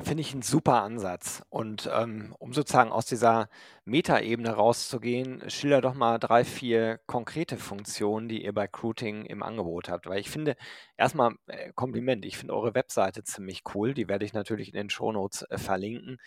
Finde 0.00 0.22
ich 0.22 0.32
ein 0.32 0.40
super 0.40 0.82
Ansatz. 0.82 1.42
Und 1.50 1.88
ähm, 1.92 2.34
um 2.38 2.54
sozusagen 2.54 2.90
aus 2.90 3.04
dieser 3.04 3.50
Metaebene 3.84 4.50
rauszugehen, 4.54 5.50
schilder 5.50 5.82
doch 5.82 5.92
mal 5.92 6.18
drei, 6.18 6.44
vier 6.44 6.98
konkrete 7.06 7.58
Funktionen, 7.58 8.26
die 8.26 8.42
ihr 8.42 8.54
bei 8.54 8.62
Recruiting 8.62 9.26
im 9.26 9.42
Angebot 9.42 9.90
habt. 9.90 10.06
Weil 10.06 10.20
ich 10.20 10.30
finde, 10.30 10.56
erstmal 10.96 11.34
äh, 11.46 11.72
Kompliment, 11.74 12.24
ich 12.24 12.38
finde 12.38 12.54
eure 12.54 12.74
Webseite 12.74 13.22
ziemlich 13.22 13.64
cool. 13.74 13.92
Die 13.92 14.08
werde 14.08 14.24
ich 14.24 14.32
natürlich 14.32 14.68
in 14.68 14.76
den 14.76 14.88
Shownotes 14.88 15.42
äh, 15.50 15.58
verlinken. 15.58 16.18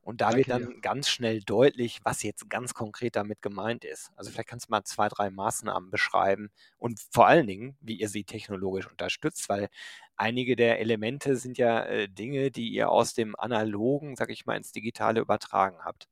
Und 0.00 0.20
da 0.20 0.34
wird 0.34 0.50
dann 0.50 0.80
ganz 0.80 1.08
schnell 1.08 1.42
deutlich, 1.42 2.00
was 2.02 2.24
jetzt 2.24 2.50
ganz 2.50 2.74
konkret 2.74 3.14
damit 3.14 3.40
gemeint 3.40 3.84
ist. 3.84 4.10
Also 4.16 4.32
vielleicht 4.32 4.48
kannst 4.48 4.66
du 4.66 4.72
mal 4.72 4.82
zwei, 4.82 5.08
drei 5.08 5.30
Maßnahmen 5.30 5.90
beschreiben 5.92 6.50
und 6.76 6.98
vor 7.12 7.28
allen 7.28 7.46
Dingen, 7.46 7.76
wie 7.80 8.00
ihr 8.00 8.08
sie 8.08 8.24
technologisch 8.24 8.90
unterstützt, 8.90 9.48
weil 9.48 9.68
einige 10.22 10.56
der 10.56 10.78
Elemente 10.80 11.36
sind 11.36 11.58
ja 11.58 11.84
äh, 11.84 12.08
Dinge, 12.08 12.50
die 12.52 12.68
ihr 12.68 12.90
aus 12.90 13.12
dem 13.14 13.34
Analogen, 13.36 14.16
sag 14.16 14.30
ich 14.30 14.46
mal, 14.46 14.56
ins 14.56 14.72
Digitale 14.72 15.20
übertragen 15.20 15.78
habt. 15.84 16.08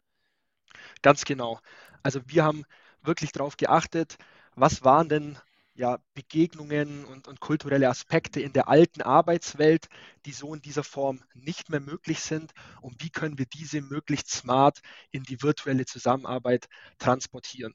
Ganz 1.03 1.25
genau. 1.25 1.61
Also 2.03 2.21
wir 2.27 2.45
haben 2.45 2.65
wirklich 3.03 3.33
darauf 3.33 3.57
geachtet, 3.57 4.17
was 4.57 4.83
waren 4.85 5.09
denn 5.09 5.39
ja, 5.75 5.99
Begegnungen 6.15 7.05
und, 7.05 7.29
und 7.29 7.40
kulturelle 7.40 7.88
Aspekte 7.88 8.40
in 8.40 8.52
der 8.52 8.69
alten 8.69 9.00
Arbeitswelt, 9.00 9.87
die 10.26 10.33
so 10.33 10.52
in 10.55 10.61
dieser 10.61 10.85
Form 10.85 11.23
nicht 11.33 11.71
mehr 11.71 11.81
möglich 11.81 12.21
sind 12.21 12.52
und 12.83 13.02
wie 13.02 13.11
können 13.11 13.38
wir 13.38 13.47
diese 13.47 13.81
möglichst 13.81 14.31
smart 14.31 14.81
in 15.12 15.23
die 15.23 15.43
virtuelle 15.43 15.87
Zusammenarbeit 15.87 16.67
transportieren. 16.99 17.75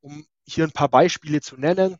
Um 0.00 0.26
hier 0.46 0.64
ein 0.64 0.72
paar 0.72 0.88
Beispiele 0.88 1.40
zu 1.42 1.56
nennen, 1.56 1.98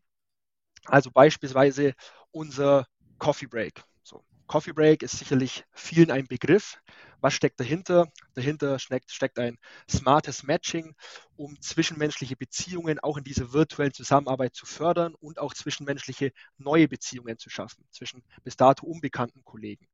also 0.87 1.11
beispielsweise 1.11 1.95
unser 2.33 2.87
Coffee 3.21 3.47
Break. 3.47 3.85
So, 4.03 4.25
Coffee 4.47 4.73
Break 4.73 5.03
ist 5.03 5.19
sicherlich 5.19 5.65
vielen 5.73 6.11
ein 6.11 6.27
Begriff. 6.27 6.81
Was 7.21 7.35
steckt 7.35 7.61
dahinter? 7.61 8.11
Dahinter 8.33 8.79
steckt, 8.79 9.13
steckt 9.13 9.39
ein 9.39 9.59
smartes 9.89 10.43
Matching, 10.43 10.95
um 11.37 11.61
zwischenmenschliche 11.61 12.35
Beziehungen 12.35 12.99
auch 12.99 13.19
in 13.19 13.25
dieser 13.25 13.53
virtuellen 13.53 13.93
Zusammenarbeit 13.93 14.55
zu 14.55 14.65
fördern 14.65 15.15
und 15.21 15.39
auch 15.39 15.53
zwischenmenschliche 15.53 16.33
neue 16.57 16.89
Beziehungen 16.89 17.39
zu 17.39 17.51
schaffen 17.51 17.85
zwischen 17.91 18.25
bis 18.43 18.57
dato 18.57 18.87
unbekannten 18.87 19.45
Kollegen. 19.45 19.87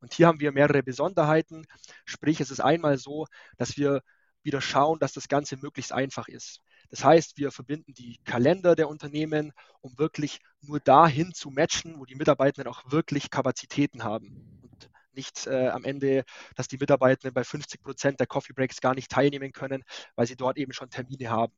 Und 0.00 0.12
hier 0.12 0.26
haben 0.26 0.40
wir 0.40 0.50
mehrere 0.50 0.82
Besonderheiten. 0.82 1.66
Sprich, 2.04 2.40
es 2.40 2.50
ist 2.50 2.60
einmal 2.60 2.98
so, 2.98 3.26
dass 3.56 3.76
wir 3.76 4.02
wieder 4.42 4.60
schauen, 4.60 4.98
dass 4.98 5.12
das 5.12 5.28
Ganze 5.28 5.56
möglichst 5.56 5.92
einfach 5.92 6.26
ist. 6.26 6.60
Das 6.90 7.04
heißt, 7.04 7.38
wir 7.38 7.50
verbinden 7.50 7.94
die 7.94 8.18
Kalender 8.24 8.74
der 8.76 8.88
Unternehmen, 8.88 9.52
um 9.80 9.98
wirklich 9.98 10.40
nur 10.60 10.80
dahin 10.80 11.32
zu 11.34 11.50
matchen, 11.50 11.98
wo 11.98 12.04
die 12.04 12.14
Mitarbeitenden 12.14 12.72
auch 12.72 12.90
wirklich 12.90 13.30
Kapazitäten 13.30 14.04
haben. 14.04 14.60
Und 14.62 14.90
nicht 15.12 15.46
äh, 15.46 15.68
am 15.68 15.84
Ende, 15.84 16.24
dass 16.56 16.68
die 16.68 16.78
Mitarbeitenden 16.78 17.34
bei 17.34 17.44
50 17.44 17.82
Prozent 17.82 18.20
der 18.20 18.26
Coffee 18.26 18.52
Breaks 18.52 18.80
gar 18.80 18.94
nicht 18.94 19.10
teilnehmen 19.10 19.52
können, 19.52 19.84
weil 20.14 20.26
sie 20.26 20.36
dort 20.36 20.56
eben 20.56 20.72
schon 20.72 20.90
Termine 20.90 21.30
haben. 21.30 21.52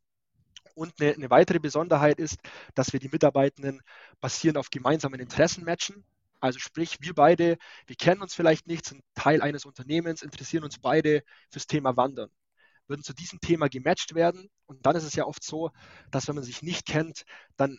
Und 0.75 0.93
eine, 1.01 1.15
eine 1.15 1.31
weitere 1.31 1.59
Besonderheit 1.59 2.19
ist, 2.19 2.39
dass 2.75 2.93
wir 2.93 3.01
die 3.01 3.09
Mitarbeitenden 3.09 3.81
basierend 4.21 4.59
auf 4.59 4.71
gemeinsamen 4.71 5.21
Interessen 5.21 5.65
matchen. 5.65 6.05
Also 6.41 6.59
sprich, 6.59 6.99
wir 7.01 7.15
beide, 7.15 7.57
wir 7.87 7.97
kennen 7.97 8.21
uns 8.21 8.35
vielleicht 8.35 8.67
nicht, 8.67 8.85
sind 8.85 9.03
Teil 9.15 9.41
eines 9.41 9.65
Unternehmens, 9.65 10.23
interessieren 10.23 10.65
uns 10.65 10.79
beide 10.79 11.23
fürs 11.51 11.67
Thema 11.67 11.97
Wandern 11.97 12.31
würden 12.89 13.03
zu 13.03 13.13
diesem 13.15 13.41
Thema 13.41 13.69
gematcht 13.69 14.15
werden. 14.15 14.49
Und 14.67 14.85
dann 14.87 14.97
ist 14.97 15.05
es 15.05 15.15
ja 15.15 15.25
oft 15.25 15.43
so, 15.43 15.71
dass 16.11 16.29
wenn 16.29 16.35
man 16.35 16.45
sich 16.45 16.63
nicht 16.63 16.87
kennt, 16.87 17.25
dann 17.57 17.79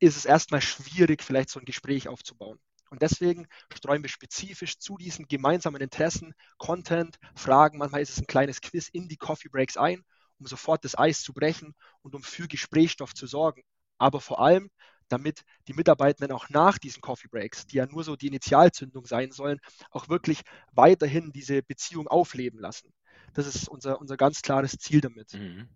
ist 0.00 0.16
es 0.16 0.24
erstmal 0.24 0.60
schwierig, 0.60 1.22
vielleicht 1.22 1.50
so 1.50 1.58
ein 1.58 1.64
Gespräch 1.64 2.08
aufzubauen. 2.08 2.58
Und 2.90 3.02
deswegen 3.02 3.46
streuen 3.74 4.02
wir 4.02 4.08
spezifisch 4.08 4.78
zu 4.78 4.96
diesen 4.96 5.26
gemeinsamen 5.28 5.80
Interessen 5.80 6.34
Content, 6.56 7.18
Fragen, 7.34 7.78
manchmal 7.78 8.00
ist 8.00 8.10
es 8.10 8.18
ein 8.18 8.26
kleines 8.26 8.60
Quiz 8.60 8.88
in 8.88 9.08
die 9.08 9.16
Coffee 9.16 9.48
Breaks 9.50 9.76
ein, 9.76 10.04
um 10.38 10.46
sofort 10.46 10.84
das 10.84 10.96
Eis 10.96 11.22
zu 11.22 11.34
brechen 11.34 11.74
und 12.02 12.14
um 12.14 12.22
für 12.22 12.48
Gesprächsstoff 12.48 13.14
zu 13.14 13.26
sorgen. 13.26 13.62
Aber 13.98 14.20
vor 14.20 14.40
allem, 14.40 14.70
damit 15.08 15.42
die 15.66 15.74
Mitarbeitenden 15.74 16.34
auch 16.34 16.48
nach 16.48 16.78
diesen 16.78 17.00
Coffee 17.00 17.28
Breaks, 17.28 17.66
die 17.66 17.76
ja 17.76 17.86
nur 17.86 18.04
so 18.04 18.16
die 18.16 18.28
Initialzündung 18.28 19.06
sein 19.06 19.32
sollen, 19.32 19.58
auch 19.90 20.08
wirklich 20.08 20.42
weiterhin 20.72 21.32
diese 21.32 21.62
Beziehung 21.62 22.08
aufleben 22.08 22.60
lassen. 22.60 22.92
Das 23.34 23.46
ist 23.46 23.68
unser, 23.68 24.00
unser 24.00 24.16
ganz 24.16 24.42
klares 24.42 24.72
Ziel 24.78 25.00
damit. 25.00 25.34
Mhm. 25.34 25.68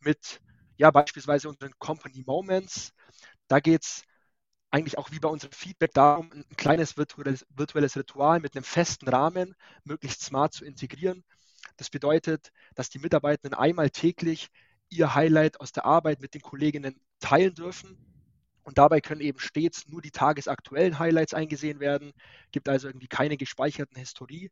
Mit 0.00 0.40
ja, 0.76 0.90
beispielsweise 0.90 1.48
unseren 1.48 1.72
Company 1.78 2.22
Moments, 2.26 2.92
da 3.48 3.60
geht 3.60 3.82
es 3.82 4.02
eigentlich 4.70 4.98
auch 4.98 5.12
wie 5.12 5.20
bei 5.20 5.28
unserem 5.28 5.52
Feedback 5.52 5.92
darum, 5.92 6.32
ein 6.32 6.56
kleines 6.56 6.96
virtuelles, 6.96 7.46
virtuelles 7.50 7.96
Ritual 7.96 8.40
mit 8.40 8.56
einem 8.56 8.64
festen 8.64 9.08
Rahmen 9.08 9.54
möglichst 9.84 10.22
smart 10.22 10.52
zu 10.52 10.64
integrieren. 10.64 11.22
Das 11.76 11.90
bedeutet, 11.90 12.50
dass 12.74 12.90
die 12.90 12.98
Mitarbeitenden 12.98 13.56
einmal 13.56 13.90
täglich 13.90 14.50
ihr 14.88 15.14
Highlight 15.14 15.60
aus 15.60 15.72
der 15.72 15.84
Arbeit 15.84 16.20
mit 16.20 16.34
den 16.34 16.42
Kolleginnen 16.42 17.00
teilen 17.20 17.54
dürfen. 17.54 17.96
Und 18.64 18.78
dabei 18.78 19.00
können 19.00 19.20
eben 19.20 19.38
stets 19.38 19.86
nur 19.88 20.02
die 20.02 20.10
tagesaktuellen 20.10 20.98
Highlights 20.98 21.34
eingesehen 21.34 21.80
werden, 21.80 22.12
gibt 22.50 22.68
also 22.68 22.88
irgendwie 22.88 23.08
keine 23.08 23.36
gespeicherten 23.36 23.96
Historie. 23.96 24.50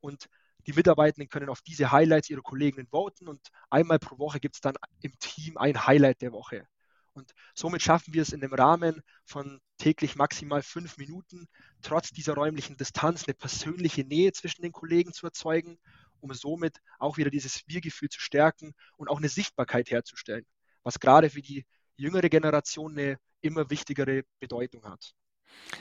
Und 0.00 0.28
die 0.66 0.72
Mitarbeitenden 0.72 1.28
können 1.28 1.48
auf 1.48 1.60
diese 1.62 1.92
Highlights 1.92 2.30
ihrer 2.30 2.42
Kolleginnen 2.42 2.88
voten 2.88 3.28
und 3.28 3.40
einmal 3.70 3.98
pro 3.98 4.18
Woche 4.18 4.40
gibt 4.40 4.56
es 4.56 4.60
dann 4.60 4.74
im 5.00 5.12
Team 5.18 5.56
ein 5.56 5.86
Highlight 5.86 6.22
der 6.22 6.32
Woche. 6.32 6.66
Und 7.14 7.32
somit 7.54 7.80
schaffen 7.80 8.12
wir 8.12 8.22
es 8.22 8.32
in 8.32 8.40
dem 8.40 8.52
Rahmen 8.52 9.00
von 9.24 9.60
täglich 9.78 10.16
maximal 10.16 10.62
fünf 10.62 10.96
Minuten, 10.96 11.46
trotz 11.80 12.10
dieser 12.10 12.34
räumlichen 12.34 12.76
Distanz 12.76 13.24
eine 13.26 13.34
persönliche 13.34 14.02
Nähe 14.02 14.32
zwischen 14.32 14.62
den 14.62 14.72
Kollegen 14.72 15.12
zu 15.12 15.26
erzeugen, 15.26 15.78
um 16.20 16.34
somit 16.34 16.80
auch 16.98 17.16
wieder 17.16 17.30
dieses 17.30 17.62
Wir-Gefühl 17.68 18.08
zu 18.08 18.20
stärken 18.20 18.74
und 18.96 19.08
auch 19.08 19.18
eine 19.18 19.28
Sichtbarkeit 19.28 19.90
herzustellen, 19.90 20.44
was 20.82 20.98
gerade 20.98 21.30
für 21.30 21.42
die 21.42 21.64
jüngere 21.96 22.28
Generation 22.28 22.98
eine 22.98 23.18
immer 23.42 23.70
wichtigere 23.70 24.24
Bedeutung 24.40 24.84
hat. 24.84 25.12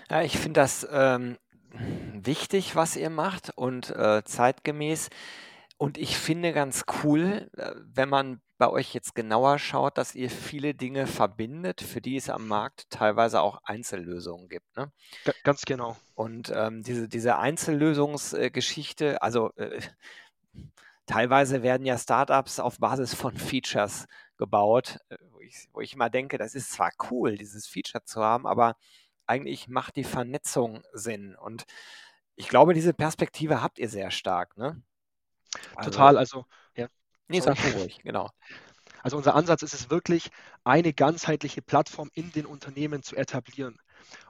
Ja, 0.10 0.22
ich 0.22 0.38
finde 0.38 0.60
das 0.60 0.86
ähm, 0.92 1.38
wichtig, 2.26 2.76
was 2.76 2.96
ihr 2.96 3.10
macht 3.10 3.52
und 3.56 3.90
äh, 3.92 4.24
zeitgemäß. 4.24 5.10
Und 5.78 5.98
ich 5.98 6.18
finde 6.18 6.54
ganz 6.54 6.86
cool, 7.04 7.50
äh, 7.58 7.72
wenn 7.94 8.10
man 8.10 8.42
bei 8.58 8.70
euch 8.70 8.94
jetzt 8.94 9.16
genauer 9.16 9.60
schaut, 9.60 9.98
dass 9.98 10.16
ihr 10.16 10.30
viele 10.30 10.74
Dinge 10.74 11.08
verbindet, 11.08 11.82
für 11.82 12.00
die 12.00 12.16
es 12.16 12.30
am 12.30 12.48
Markt 12.48 12.90
teilweise 12.90 13.42
auch 13.42 13.60
Einzellösungen 13.64 14.48
gibt. 14.48 14.78
Ne? 14.78 14.92
Ganz 15.44 15.64
genau. 15.64 15.98
Und 16.14 16.52
ähm, 16.56 16.84
diese, 16.84 17.10
diese 17.10 17.38
Einzellösungsgeschichte, 17.38 19.22
also 19.22 19.52
äh, 19.56 19.82
teilweise 21.06 21.64
werden 21.64 21.86
ja 21.86 21.98
Startups 21.98 22.60
auf 22.60 22.80
Basis 22.80 23.14
von 23.14 23.36
Features 23.36 24.08
gebaut, 24.38 25.00
äh, 25.10 25.18
wo 25.32 25.40
ich, 25.42 25.68
wo 25.74 25.82
ich 25.82 25.94
immer 25.94 26.10
denke, 26.10 26.38
das 26.38 26.56
ist 26.56 26.72
zwar 26.72 26.92
cool, 27.12 27.38
dieses 27.38 27.68
Feature 27.68 28.06
zu 28.06 28.22
haben, 28.22 28.48
aber 28.48 28.78
eigentlich 29.26 29.68
macht 29.68 29.96
die 29.96 30.04
Vernetzung 30.04 30.84
Sinn. 30.94 31.36
Und 31.36 31.66
ich 32.36 32.48
glaube, 32.48 32.74
diese 32.74 32.94
Perspektive 32.94 33.62
habt 33.62 33.80
ihr 33.80 33.90
sehr 33.90 34.12
stark, 34.12 34.58
ne? 34.58 34.82
Also, 35.76 35.92
Total, 35.92 36.18
also, 36.18 36.46
ja. 36.76 36.88
Nee, 37.28 37.42
sag 37.42 37.58
ruhig, 37.76 38.00
genau. 38.04 38.30
Also 39.04 39.18
unser 39.18 39.36
Ansatz 39.36 39.64
ist 39.64 39.74
es 39.74 39.90
wirklich, 39.90 40.30
eine 40.64 40.94
ganzheitliche 40.94 41.62
Plattform 41.62 42.10
in 42.14 42.32
den 42.32 42.46
Unternehmen 42.46 43.04
zu 43.04 43.18
etablieren. 43.18 43.78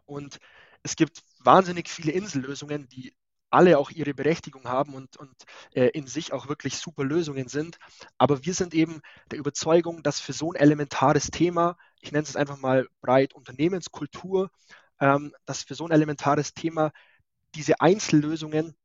Und 0.06 0.40
es 0.82 0.96
gibt 0.96 1.22
wahnsinnig 1.40 1.90
viele 1.90 2.12
Insellösungen, 2.12 2.88
die 2.90 3.16
alle 3.52 3.78
auch 3.78 3.92
ihre 3.92 4.16
Berechtigung 4.16 4.68
haben 4.68 4.96
und, 4.96 5.16
und 5.18 5.32
äh, 5.74 5.90
in 5.90 6.08
sich 6.08 6.34
auch 6.34 6.48
wirklich 6.48 6.78
super 6.78 7.04
Lösungen 7.04 7.48
sind. 7.48 7.78
Aber 8.18 8.44
wir 8.46 8.54
sind 8.56 8.74
eben 8.74 9.02
der 9.30 9.38
Überzeugung, 9.38 10.02
dass 10.02 10.20
für 10.20 10.34
so 10.34 10.52
ein 10.52 10.56
elementares 10.56 11.30
Thema, 11.30 11.78
ich 12.02 12.12
nenne 12.12 12.24
es 12.24 12.36
einfach 12.36 12.58
mal 12.58 12.88
breit 13.02 13.36
Unternehmenskultur, 13.36 14.50
ähm, 15.00 15.34
dass 15.46 15.64
für 15.64 15.76
so 15.76 15.86
ein 15.86 15.92
elementares 15.92 16.56
Thema 16.56 16.92
diese 17.56 17.80
Einzellösungen, 17.82 18.76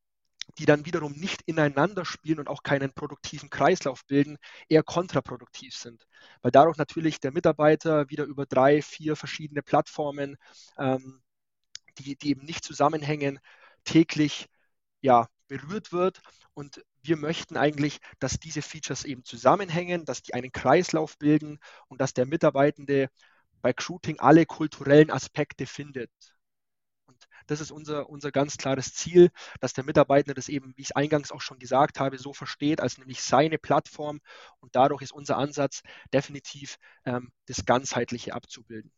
die 0.59 0.67
dann 0.67 0.87
wiederum 0.87 1.13
nicht 1.13 1.43
ineinander 1.43 2.05
spielen 2.05 2.39
und 2.39 2.49
auch 2.49 2.63
keinen 2.63 2.93
produktiven 2.93 3.51
Kreislauf 3.51 4.05
bilden, 4.07 4.39
eher 4.69 4.83
kontraproduktiv 4.83 5.75
sind. 5.75 6.07
Weil 6.43 6.51
dadurch 6.51 6.79
natürlich 6.79 7.21
der 7.21 7.33
Mitarbeiter 7.33 8.09
wieder 8.09 8.25
über 8.25 8.47
drei, 8.47 8.81
vier 8.83 9.15
verschiedene 9.17 9.63
Plattformen, 9.63 10.37
ähm, 10.79 11.23
die, 11.99 12.17
die 12.17 12.31
eben 12.31 12.45
nicht 12.45 12.65
zusammenhängen, 12.65 13.41
täglich 13.85 14.47
ja, 15.01 15.29
berührt 15.49 15.93
wird. 15.93 16.21
Und 16.55 16.83
wir 17.03 17.17
möchten 17.17 17.57
eigentlich, 17.57 17.99
dass 18.19 18.39
diese 18.39 18.63
Features 18.63 19.05
eben 19.05 19.25
zusammenhängen, 19.25 20.05
dass 20.05 20.23
die 20.23 20.35
einen 20.35 20.53
Kreislauf 20.53 21.19
bilden 21.19 21.59
und 21.89 22.01
dass 22.01 22.15
der 22.15 22.27
Mitarbeitende 22.27 23.11
bei 23.61 23.71
Recruiting 23.71 24.19
alle 24.21 24.47
kulturellen 24.47 25.11
Aspekte 25.11 25.67
findet. 25.67 26.11
Das 27.51 27.61
ist 27.61 27.71
unser, 27.73 28.09
unser 28.09 28.31
ganz 28.31 28.57
klares 28.57 28.95
Ziel, 28.95 29.31
dass 29.61 29.73
der 29.73 29.85
Mitarbeiter 29.85 30.35
das 30.35 30.49
eben, 30.49 30.73
wie 30.77 30.83
ich 30.83 30.89
es 30.91 30.97
eingangs 30.97 31.33
auch 31.33 31.41
schon 31.41 31.59
gesagt 31.59 32.01
habe, 32.01 32.19
so 32.19 32.33
versteht, 32.33 32.81
als 32.81 32.99
nämlich 32.99 33.23
seine 33.23 33.59
Plattform. 33.59 34.21
Und 34.61 34.77
dadurch 34.77 35.03
ist 35.03 35.13
unser 35.13 35.37
Ansatz 35.37 35.83
definitiv 36.13 36.79
ähm, 37.05 37.33
das 37.47 37.65
Ganzheitliche 37.65 38.35
abzubilden. 38.35 38.93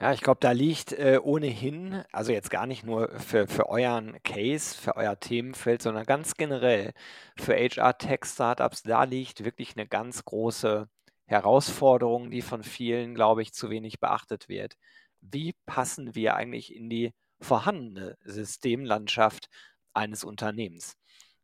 Ja, 0.00 0.12
ich 0.12 0.20
glaube, 0.20 0.40
da 0.40 0.52
liegt 0.52 0.92
äh, 0.92 1.18
ohnehin, 1.22 2.04
also 2.12 2.32
jetzt 2.32 2.50
gar 2.50 2.66
nicht 2.66 2.84
nur 2.84 3.08
für, 3.20 3.46
für 3.46 3.68
euren 3.68 4.20
Case, 4.22 4.76
für 4.76 4.96
euer 4.96 5.18
Themenfeld, 5.18 5.82
sondern 5.82 6.04
ganz 6.04 6.34
generell 6.34 6.92
für 7.36 7.54
HR-Tech-Startups, 7.54 8.82
da 8.82 9.04
liegt 9.04 9.44
wirklich 9.44 9.76
eine 9.76 9.86
ganz 9.86 10.24
große 10.24 10.88
Herausforderung, 11.26 12.30
die 12.30 12.42
von 12.42 12.62
vielen, 12.62 13.14
glaube 13.14 13.42
ich, 13.42 13.52
zu 13.52 13.70
wenig 13.70 14.00
beachtet 14.00 14.48
wird. 14.48 14.76
Wie 15.20 15.54
passen 15.66 16.14
wir 16.14 16.34
eigentlich 16.34 16.74
in 16.74 16.90
die 16.90 17.12
vorhandene 17.42 18.16
Systemlandschaft 18.24 19.48
eines 19.92 20.24
Unternehmens? 20.24 20.96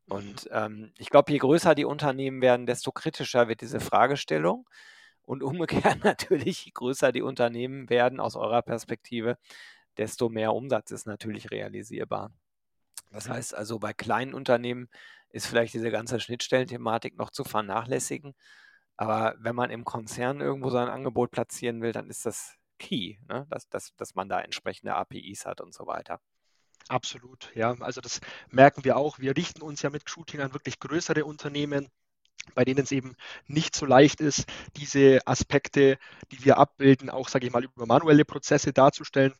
Mhm. 0.06 0.12
Und 0.12 0.48
ähm, 0.52 0.92
ich 0.98 1.10
glaube, 1.10 1.32
je 1.32 1.38
größer 1.38 1.74
die 1.74 1.84
Unternehmen 1.84 2.40
werden, 2.40 2.66
desto 2.66 2.92
kritischer 2.92 3.48
wird 3.48 3.60
diese 3.60 3.80
Fragestellung. 3.80 4.68
Und 5.22 5.42
umgekehrt 5.42 6.04
natürlich, 6.04 6.66
je 6.66 6.72
größer 6.72 7.12
die 7.12 7.22
Unternehmen 7.22 7.90
werden 7.90 8.20
aus 8.20 8.36
eurer 8.36 8.62
Perspektive, 8.62 9.38
desto 9.96 10.28
mehr 10.28 10.54
Umsatz 10.54 10.90
ist 10.90 11.06
natürlich 11.06 11.50
realisierbar. 11.50 12.32
Das 13.10 13.28
heißt 13.28 13.54
also, 13.54 13.78
bei 13.78 13.92
kleinen 13.92 14.34
Unternehmen 14.34 14.88
ist 15.30 15.46
vielleicht 15.46 15.74
diese 15.74 15.90
ganze 15.90 16.20
Schnittstellenthematik 16.20 17.16
noch 17.16 17.30
zu 17.30 17.44
vernachlässigen. 17.44 18.34
Aber 18.96 19.34
wenn 19.38 19.54
man 19.54 19.70
im 19.70 19.84
Konzern 19.84 20.40
irgendwo 20.40 20.70
sein 20.70 20.88
Angebot 20.88 21.30
platzieren 21.30 21.80
will, 21.82 21.92
dann 21.92 22.10
ist 22.10 22.26
das 22.26 22.57
key, 22.78 23.16
ne? 23.28 23.46
dass, 23.50 23.68
dass, 23.68 23.94
dass 23.96 24.14
man 24.14 24.28
da 24.28 24.40
entsprechende 24.40 24.94
APIs 24.94 25.46
hat 25.46 25.60
und 25.60 25.74
so 25.74 25.86
weiter. 25.86 26.20
Absolut, 26.88 27.50
ja. 27.54 27.76
Also 27.80 28.00
das 28.00 28.20
merken 28.50 28.84
wir 28.84 28.96
auch. 28.96 29.18
Wir 29.18 29.36
richten 29.36 29.62
uns 29.62 29.82
ja 29.82 29.90
mit 29.90 30.08
Shooting 30.08 30.40
an 30.40 30.54
wirklich 30.54 30.80
größere 30.80 31.24
Unternehmen, 31.24 31.88
bei 32.54 32.64
denen 32.64 32.80
es 32.80 32.92
eben 32.92 33.14
nicht 33.46 33.74
so 33.74 33.84
leicht 33.84 34.20
ist, 34.20 34.46
diese 34.76 35.26
Aspekte, 35.26 35.98
die 36.32 36.44
wir 36.44 36.56
abbilden, 36.56 37.10
auch, 37.10 37.28
sage 37.28 37.46
ich 37.46 37.52
mal, 37.52 37.64
über 37.64 37.86
manuelle 37.86 38.24
Prozesse 38.24 38.72
darzustellen. 38.72 39.34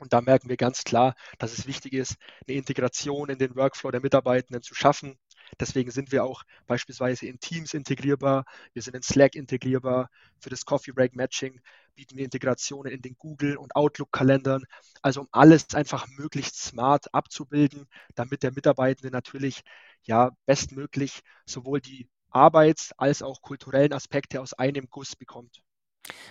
Und 0.00 0.12
da 0.12 0.20
merken 0.20 0.48
wir 0.48 0.56
ganz 0.56 0.84
klar, 0.84 1.14
dass 1.38 1.56
es 1.56 1.66
wichtig 1.66 1.92
ist, 1.92 2.16
eine 2.46 2.56
Integration 2.56 3.30
in 3.30 3.38
den 3.38 3.54
Workflow 3.54 3.92
der 3.92 4.00
Mitarbeitenden 4.00 4.62
zu 4.62 4.74
schaffen, 4.74 5.16
Deswegen 5.60 5.90
sind 5.90 6.12
wir 6.12 6.24
auch 6.24 6.42
beispielsweise 6.66 7.26
in 7.26 7.40
Teams 7.40 7.74
integrierbar, 7.74 8.44
wir 8.72 8.82
sind 8.82 8.94
in 8.94 9.02
Slack 9.02 9.34
integrierbar. 9.34 10.10
Für 10.40 10.50
das 10.50 10.64
Coffee 10.64 10.92
Break 10.92 11.16
Matching 11.16 11.60
bieten 11.94 12.16
wir 12.16 12.24
Integrationen 12.24 12.92
in 12.92 13.02
den 13.02 13.16
Google 13.18 13.56
und 13.56 13.74
Outlook-Kalendern. 13.76 14.64
Also 15.02 15.22
um 15.22 15.28
alles 15.32 15.74
einfach 15.74 16.06
möglichst 16.08 16.56
smart 16.62 17.12
abzubilden, 17.14 17.86
damit 18.14 18.42
der 18.42 18.52
Mitarbeitende 18.52 19.10
natürlich 19.10 19.62
ja 20.02 20.30
bestmöglich 20.46 21.20
sowohl 21.46 21.80
die 21.80 22.08
Arbeits- 22.30 22.92
als 22.98 23.22
auch 23.22 23.42
kulturellen 23.42 23.92
Aspekte 23.92 24.40
aus 24.40 24.52
einem 24.52 24.88
Guss 24.90 25.16
bekommt. 25.16 25.63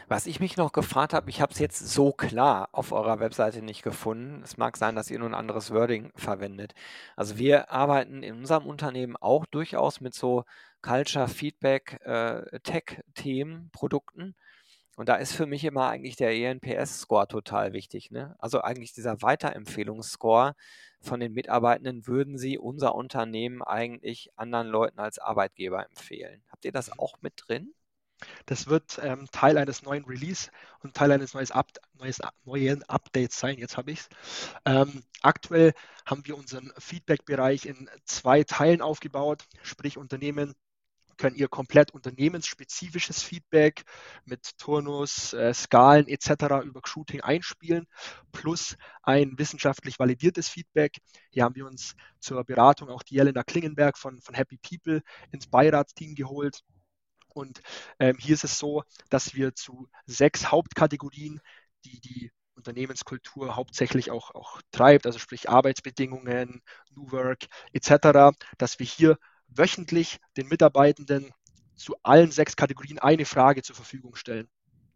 Was 0.08 0.27
ich 0.27 0.39
mich 0.39 0.58
noch 0.58 0.72
gefragt 0.72 1.13
habe, 1.13 1.30
ich 1.30 1.42
habe 1.42 1.51
es 1.51 1.60
jetzt 1.60 1.80
so 1.80 2.12
klar 2.12 2.70
auf 2.72 2.92
eurer 2.92 3.20
Webseite 3.20 3.62
nicht 3.63 3.82
gefunden. 3.82 4.42
Es 4.44 4.58
mag 4.58 4.77
sein, 4.77 4.96
dass 4.96 5.10
ihr 5.10 5.18
nur 5.18 5.30
ein 5.30 5.34
anderes 5.34 5.72
Wording 5.72 6.12
verwendet. 6.15 6.74
Also 7.15 7.38
wir 7.38 7.72
arbeiten 7.72 8.22
in 8.22 8.36
unserem 8.36 8.68
Unternehmen 8.68 9.15
auch 9.18 9.46
durchaus 9.46 10.01
mit 10.01 10.13
so 10.13 10.44
Culture, 10.82 11.27
Feedback, 11.27 12.00
äh, 12.03 12.60
Tech-Themen, 12.60 13.70
Produkten. 13.72 14.36
Und 14.96 15.10
da 15.10 15.15
ist 15.15 15.34
für 15.34 15.48
mich 15.48 15.63
immer 15.63 15.89
eigentlich 15.89 16.18
der 16.18 16.34
ENPS-Score 16.34 17.27
total 17.27 17.74
wichtig. 17.74 18.12
Ne? 18.12 18.36
Also 18.38 18.62
eigentlich 18.62 18.94
dieser 18.94 19.24
Weiterempfehlungsscore 19.24 20.53
von 21.01 21.20
den 21.20 21.34
Mitarbeitenden 21.34 22.06
würden 22.06 22.38
sie 22.38 22.60
unser 22.60 22.94
Unternehmen 22.94 23.63
eigentlich 23.63 24.30
anderen 24.36 24.68
Leuten 24.68 25.00
als 25.00 25.18
Arbeitgeber 25.18 25.84
empfehlen. 25.84 26.44
Habt 26.51 26.65
ihr 26.65 26.72
das 26.72 26.89
mhm. 26.89 27.00
auch 27.00 27.22
mit 27.22 27.34
drin? 27.38 27.74
Das 28.46 28.67
wird 28.67 29.00
ähm, 29.01 29.27
Teil 29.32 29.58
eines 29.58 29.84
neuen 29.84 30.05
Release 30.05 30.50
und 30.82 30.93
Teil 30.93 31.12
eines 31.12 31.34
neues 31.34 31.51
Up 31.51 31.72
neues, 31.93 32.20
neuen 32.46 32.84
Updates 32.84 33.39
sein. 33.39 33.58
Jetzt 33.58 33.77
habe 33.77 33.91
ich 33.91 34.00
es. 34.00 34.10
Ähm, 34.65 35.03
aktuell 35.22 35.74
haben 36.05 36.25
wir 36.25 36.38
unseren 36.38 36.72
Feedback-Bereich 36.77 37.65
in 37.65 37.89
zwei 38.05 38.43
Teilen 38.43 38.82
aufgebaut, 38.82 39.46
sprich 39.62 39.98
Unternehmen 39.98 40.53
können 41.17 41.36
ihr 41.36 41.48
komplett 41.48 41.91
unternehmensspezifisches 41.91 43.24
Feedback 43.24 43.84
mit 44.25 44.58
Turnus, 44.58 45.34
äh, 45.34 45.53
Skalen 45.53 46.08
etc. 46.08 46.63
über 46.65 46.82
Shooting 46.84 47.22
einspielen, 47.22 47.88
plus 48.32 48.77
ein 49.03 49.38
wissenschaftlich 49.38 50.00
validiertes 50.00 50.50
Feedback. 50.50 50.98
Hier 51.29 51.43
haben 51.43 51.55
wir 51.55 51.65
uns 51.65 51.96
zur 52.20 52.43
Beratung 52.43 52.89
auch 52.89 53.03
die 53.03 53.15
Jelena 53.15 53.43
Klingenberg 53.43 53.98
von, 53.98 54.22
von 54.22 54.36
Happy 54.36 54.58
People 54.58 55.01
ins 55.32 55.48
Beiratsteam 55.48 56.15
geholt. 56.15 56.63
Und 57.34 57.62
ähm, 58.00 58.18
hier 58.20 58.36
ist 58.36 58.44
es 58.44 58.60
so, 58.60 58.84
dass 59.10 59.34
wir 59.34 59.56
zu 59.56 59.90
sechs 60.06 60.52
Hauptkategorien, 60.52 61.42
die 61.86 62.00
die 62.00 62.32
Unternehmenskultur 62.56 63.56
hauptsächlich 63.56 64.12
auch, 64.12 64.34
auch 64.36 64.62
treibt, 64.72 65.06
also 65.06 65.20
sprich 65.20 65.50
Arbeitsbedingungen, 65.50 66.62
New 66.92 67.12
Work 67.12 67.46
etc., 67.74 68.38
dass 68.58 68.80
wir 68.80 68.86
hier 68.86 69.18
wöchentlich 69.48 70.20
den 70.38 70.48
Mitarbeitenden 70.48 71.32
zu 71.75 71.96
allen 72.04 72.32
sechs 72.32 72.56
Kategorien 72.56 73.00
eine 73.00 73.25
Frage 73.25 73.63
zur 73.63 73.75
Verfügung 73.75 74.16
stellen. 74.16 74.48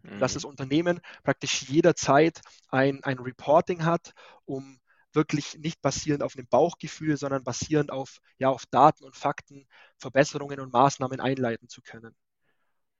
Mhm. 0.04 0.20
Dass 0.20 0.34
das 0.34 0.46
Unternehmen 0.46 1.02
praktisch 1.24 1.64
jederzeit 1.64 2.42
ein, 2.70 3.04
ein 3.04 3.20
Reporting 3.20 3.86
hat, 3.86 4.14
um 4.46 4.80
wirklich 5.14 5.58
nicht 5.58 5.82
basierend 5.82 6.22
auf 6.22 6.36
einem 6.36 6.48
Bauchgefühl, 6.48 7.18
sondern 7.18 7.44
basierend 7.44 7.92
auf, 7.92 8.20
ja, 8.38 8.50
auf 8.50 8.66
Daten 8.68 9.04
und 9.04 9.16
Fakten 9.16 9.68
Verbesserungen 9.98 10.60
und 10.60 10.72
Maßnahmen 10.72 11.20
einleiten 11.20 11.70
zu 11.70 11.82
können 11.82 12.16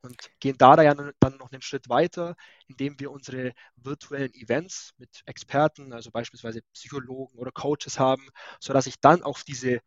und 0.08 0.30
gehen 0.40 0.58
da 0.58 0.82
ja 0.82 0.94
dann 0.94 1.38
noch 1.38 1.52
einen 1.52 1.62
Schritt 1.62 1.90
weiter, 1.90 2.36
indem 2.68 3.00
wir 3.00 3.12
unsere 3.12 3.54
virtuellen 3.76 4.34
Events 4.34 4.94
mit 4.98 5.22
Experten, 5.26 5.94
also 5.94 6.12
beispielsweise 6.12 6.62
Psychologen 6.74 7.38
oder 7.38 7.52
Coaches 7.52 8.00
haben, 8.00 8.30
sodass 8.60 8.88
ich 8.88 9.00
dann 9.00 9.24
auf 9.24 9.44
diese 9.44 9.80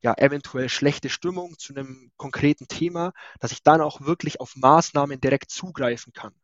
ja, 0.00 0.14
eventuell 0.16 0.68
schlechte 0.68 1.08
Stimmung 1.08 1.58
zu 1.58 1.74
einem 1.74 2.12
konkreten 2.16 2.68
Thema, 2.68 3.12
dass 3.40 3.52
ich 3.52 3.62
dann 3.62 3.80
auch 3.80 4.00
wirklich 4.00 4.40
auf 4.40 4.54
Maßnahmen 4.56 5.20
direkt 5.20 5.50
zugreifen 5.50 6.12
kann. 6.12 6.34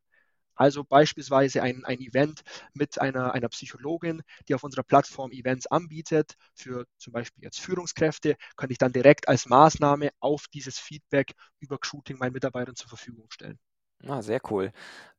Also 0.55 0.85
beispielsweise 0.85 1.63
ein, 1.63 1.85
ein 1.85 2.01
Event 2.01 2.43
mit 2.73 3.01
einer, 3.01 3.33
einer 3.35 3.49
Psychologin, 3.49 4.23
die 4.49 4.55
auf 4.55 4.65
unserer 4.65 4.83
Plattform 4.85 5.33
Events 5.33 5.67
anbietet, 5.67 6.35
für 6.55 6.87
zum 6.99 7.13
Beispiel 7.13 7.45
jetzt 7.45 7.61
Führungskräfte, 7.61 8.37
kann 8.57 8.71
ich 8.71 8.79
dann 8.79 8.93
direkt 8.93 9.29
als 9.29 9.47
Maßnahme 9.47 10.11
auf 10.21 10.47
dieses 10.53 10.79
Feedback 10.79 11.35
über 11.61 11.79
Shooting 11.83 12.19
meinen 12.19 12.33
Mitarbeitern 12.33 12.77
zur 12.77 12.89
Verfügung 12.89 13.31
stellen. 13.31 13.59
Ah, 14.07 14.21
sehr 14.23 14.41
cool. 14.51 14.73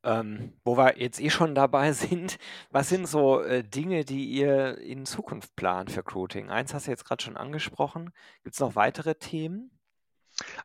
Ähm, 0.04 0.54
wo 0.64 0.78
wir 0.78 1.00
jetzt 1.00 1.20
eh 1.20 1.30
schon 1.32 1.56
dabei 1.56 1.92
sind, 1.94 2.38
was 2.70 2.90
sind 2.90 3.08
so 3.08 3.42
äh, 3.42 3.64
Dinge, 3.64 4.06
die 4.06 4.26
ihr 4.26 4.78
in 4.78 5.06
Zukunft 5.06 5.56
plant 5.56 5.92
für 5.92 6.00
Recruiting? 6.00 6.50
Eins 6.52 6.74
hast 6.74 6.86
du 6.88 6.92
jetzt 6.92 7.06
gerade 7.06 7.24
schon 7.24 7.38
angesprochen. 7.38 8.12
Gibt 8.44 8.56
es 8.56 8.60
noch 8.60 8.76
weitere 8.76 9.16
Themen? 9.16 9.72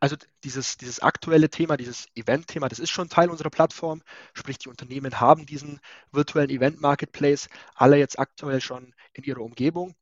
Also 0.00 0.16
dieses, 0.42 0.76
dieses 0.78 1.00
aktuelle 1.00 1.48
Thema, 1.48 1.76
dieses 1.76 2.08
Event-Thema, 2.14 2.68
das 2.68 2.78
ist 2.78 2.90
schon 2.90 3.08
Teil 3.08 3.30
unserer 3.30 3.50
Plattform. 3.50 4.02
Sprich, 4.34 4.58
die 4.58 4.68
Unternehmen 4.68 5.20
haben 5.20 5.46
diesen 5.46 5.80
virtuellen 6.10 6.50
Event-Marketplace 6.50 7.48
alle 7.74 7.96
jetzt 7.96 8.18
aktuell 8.18 8.60
schon 8.60 8.94
in 9.12 9.24
ihrer 9.24 9.40
Umgebung. 9.40 9.94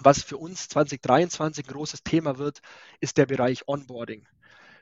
Was 0.00 0.22
für 0.22 0.38
uns 0.38 0.68
2023 0.68 1.66
ein 1.66 1.72
großes 1.72 2.02
Thema 2.02 2.38
wird, 2.38 2.62
ist 3.00 3.18
der 3.18 3.26
Bereich 3.26 3.68
Onboarding. 3.68 4.26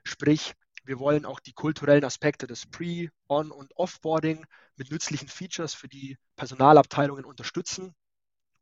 Sprich, 0.05 0.55
wir 0.85 0.99
wollen 0.99 1.27
auch 1.27 1.41
die 1.41 1.53
kulturellen 1.53 2.05
Aspekte 2.05 2.47
des 2.47 2.67
Pre-, 2.67 3.11
On- 3.29 3.51
und 3.51 3.77
Offboarding 3.77 4.47
mit 4.77 4.91
nützlichen 4.91 5.29
Features 5.29 5.75
für 5.75 5.89
die 5.89 6.17
Personalabteilungen 6.37 7.25
unterstützen, 7.25 7.95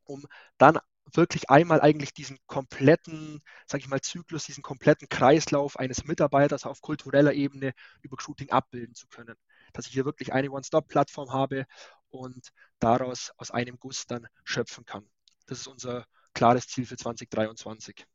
um 0.03 0.25
dann 0.57 0.79
wirklich 1.13 1.49
einmal 1.49 1.81
eigentlich 1.81 2.13
diesen 2.13 2.37
kompletten, 2.47 3.41
sage 3.65 3.83
ich 3.83 3.89
mal, 3.89 4.01
Zyklus, 4.01 4.45
diesen 4.45 4.63
kompletten 4.63 5.09
Kreislauf 5.09 5.77
eines 5.77 6.05
Mitarbeiters 6.05 6.65
auf 6.65 6.81
kultureller 6.81 7.33
Ebene 7.33 7.73
über 8.01 8.17
Shooting 8.19 8.49
abbilden 8.51 8.95
zu 8.95 9.07
können. 9.07 9.35
Dass 9.73 9.87
ich 9.87 9.93
hier 9.93 10.05
wirklich 10.05 10.33
eine 10.33 10.51
One-Stop-Plattform 10.51 11.31
habe 11.31 11.65
und 12.09 12.49
daraus 12.79 13.31
aus 13.37 13.51
einem 13.51 13.77
Guss 13.79 14.05
dann 14.07 14.27
schöpfen 14.43 14.85
kann. 14.85 15.07
Das 15.47 15.59
ist 15.59 15.67
unser 15.67 16.05
klares 16.33 16.67
Ziel 16.67 16.85
für 16.85 16.97
2023. 16.97 18.05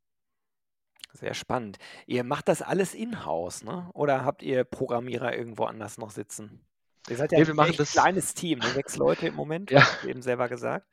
Sehr 1.12 1.34
spannend. 1.34 1.78
Ihr 2.06 2.24
macht 2.24 2.48
das 2.48 2.60
alles 2.60 2.92
in-house, 2.92 3.62
ne? 3.62 3.88
Oder 3.94 4.24
habt 4.24 4.42
ihr 4.42 4.64
Programmierer 4.64 5.36
irgendwo 5.36 5.64
anders 5.64 5.96
noch 5.96 6.10
sitzen? 6.10 6.66
Ihr 7.08 7.16
seid 7.16 7.32
ja 7.32 7.38
nee, 7.38 7.46
wir 7.46 7.58
ein 7.58 7.72
kleines 7.72 8.34
Team, 8.34 8.60
ne? 8.60 8.70
sechs 8.70 8.96
Leute 8.96 9.26
im 9.26 9.34
Moment, 9.34 9.70
ja. 9.70 9.80
hast 9.80 10.04
du 10.04 10.08
eben 10.08 10.22
selber 10.22 10.48
gesagt. 10.48 10.86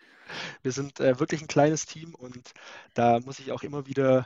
Wir 0.62 0.72
sind 0.72 1.00
äh, 1.00 1.20
wirklich 1.20 1.42
ein 1.42 1.48
kleines 1.48 1.86
Team 1.86 2.16
und 2.16 2.54
da 2.94 3.20
muss 3.22 3.40
ich 3.40 3.52
auch 3.52 3.64
immer 3.64 3.86
wieder 3.86 4.26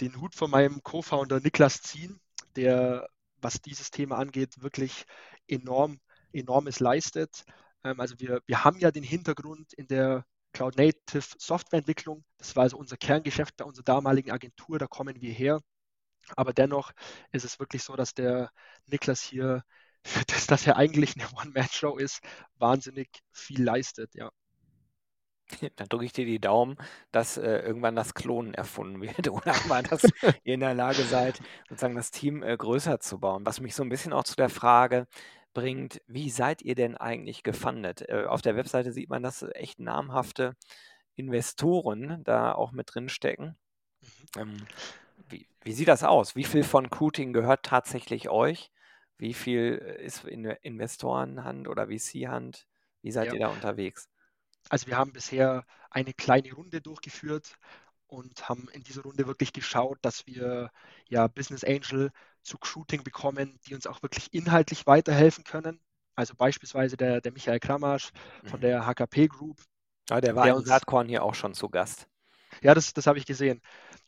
den 0.00 0.20
Hut 0.20 0.34
von 0.34 0.50
meinem 0.50 0.82
Co-Founder 0.82 1.40
Niklas 1.40 1.82
ziehen, 1.82 2.20
der, 2.56 3.08
was 3.40 3.60
dieses 3.60 3.90
Thema 3.90 4.18
angeht, 4.18 4.62
wirklich 4.62 5.04
enorm, 5.46 6.00
enormes 6.32 6.80
leistet. 6.80 7.44
Ähm, 7.84 8.00
also 8.00 8.18
wir, 8.18 8.40
wir 8.46 8.64
haben 8.64 8.78
ja 8.78 8.90
den 8.90 9.04
Hintergrund 9.04 9.72
in 9.74 9.86
der 9.86 10.24
Cloud 10.52 10.76
Native 10.76 11.24
Softwareentwicklung. 11.38 12.24
Das 12.38 12.56
war 12.56 12.64
also 12.64 12.76
unser 12.76 12.96
Kerngeschäft 12.96 13.56
bei 13.56 13.64
unserer 13.64 13.84
damaligen 13.84 14.30
Agentur, 14.30 14.78
da 14.78 14.86
kommen 14.86 15.20
wir 15.20 15.32
her. 15.32 15.60
Aber 16.36 16.52
dennoch 16.52 16.92
ist 17.32 17.44
es 17.44 17.58
wirklich 17.58 17.82
so, 17.82 17.96
dass 17.96 18.14
der 18.14 18.50
Niklas 18.86 19.20
hier, 19.20 19.64
dass 20.28 20.46
das 20.46 20.64
ja 20.64 20.76
eigentlich 20.76 21.14
eine 21.16 21.28
One-Man-Show 21.40 21.96
ist, 21.96 22.20
wahnsinnig 22.58 23.08
viel 23.32 23.62
leistet, 23.62 24.14
ja. 24.14 24.30
Dann 25.76 25.88
drücke 25.88 26.04
ich 26.04 26.12
dir 26.12 26.24
die 26.24 26.40
Daumen, 26.40 26.76
dass 27.12 27.36
äh, 27.36 27.58
irgendwann 27.58 27.96
das 27.96 28.14
Klonen 28.14 28.54
erfunden 28.54 29.00
wird 29.00 29.28
oder 29.30 29.54
mal, 29.68 29.82
dass 29.82 30.04
ihr 30.44 30.54
in 30.54 30.60
der 30.60 30.74
Lage 30.74 31.02
seid, 31.02 31.40
sozusagen 31.68 31.96
das 31.96 32.10
Team 32.10 32.42
äh, 32.42 32.56
größer 32.56 33.00
zu 33.00 33.18
bauen. 33.18 33.44
Was 33.46 33.60
mich 33.60 33.74
so 33.74 33.82
ein 33.82 33.88
bisschen 33.88 34.12
auch 34.12 34.24
zu 34.24 34.36
der 34.36 34.48
Frage 34.48 35.06
bringt, 35.52 36.00
wie 36.06 36.30
seid 36.30 36.62
ihr 36.62 36.74
denn 36.74 36.96
eigentlich 36.96 37.42
gefundet? 37.42 38.08
Äh, 38.08 38.24
auf 38.26 38.42
der 38.42 38.56
Webseite 38.56 38.92
sieht 38.92 39.10
man, 39.10 39.22
dass 39.22 39.42
echt 39.54 39.80
namhafte 39.80 40.54
Investoren 41.16 42.22
da 42.24 42.52
auch 42.52 42.72
mit 42.72 42.94
drin 42.94 43.08
stecken. 43.08 43.56
Mhm. 44.00 44.40
Ähm, 44.40 44.56
wie, 45.28 45.46
wie, 45.62 45.72
sieht 45.72 45.88
das 45.88 46.02
aus? 46.02 46.36
Wie 46.36 46.44
viel 46.44 46.64
von 46.64 46.86
Recruiting 46.86 47.32
gehört 47.32 47.64
tatsächlich 47.64 48.28
euch? 48.28 48.70
Wie 49.20 49.34
viel 49.34 49.74
ist 50.02 50.24
in 50.24 50.46
Investorenhand 50.46 51.68
oder 51.68 51.88
VC-Hand? 51.88 52.66
Wie 53.02 53.12
seid 53.12 53.28
ja. 53.28 53.34
ihr 53.34 53.40
da 53.40 53.48
unterwegs? 53.48 54.08
Also 54.70 54.86
wir 54.86 54.96
haben 54.96 55.12
bisher 55.12 55.66
eine 55.90 56.14
kleine 56.14 56.52
Runde 56.52 56.80
durchgeführt 56.80 57.58
und 58.06 58.48
haben 58.48 58.68
in 58.72 58.82
dieser 58.82 59.02
Runde 59.02 59.26
wirklich 59.26 59.52
geschaut, 59.52 59.98
dass 60.00 60.26
wir 60.26 60.70
ja 61.06 61.26
Business 61.26 61.64
Angel 61.64 62.10
zu 62.42 62.56
Shooting 62.62 63.04
bekommen, 63.04 63.58
die 63.66 63.74
uns 63.74 63.86
auch 63.86 64.02
wirklich 64.02 64.32
inhaltlich 64.32 64.86
weiterhelfen 64.86 65.44
können. 65.44 65.80
Also 66.14 66.34
beispielsweise 66.34 66.96
der, 66.96 67.20
der 67.20 67.32
Michael 67.32 67.60
Kramasch 67.60 68.12
von 68.44 68.60
mhm. 68.60 68.62
der 68.62 68.86
HKP 68.86 69.28
Group. 69.28 69.58
Ja, 70.08 70.22
der 70.22 70.34
war 70.34 70.46
der 70.46 70.56
in 70.56 70.64
Saatkorn 70.64 71.08
hier 71.08 71.22
auch 71.22 71.34
schon 71.34 71.52
zu 71.52 71.68
Gast. 71.68 72.08
Ja, 72.62 72.74
das, 72.74 72.94
das 72.94 73.06
habe 73.06 73.18
ich 73.18 73.26
gesehen. 73.26 73.60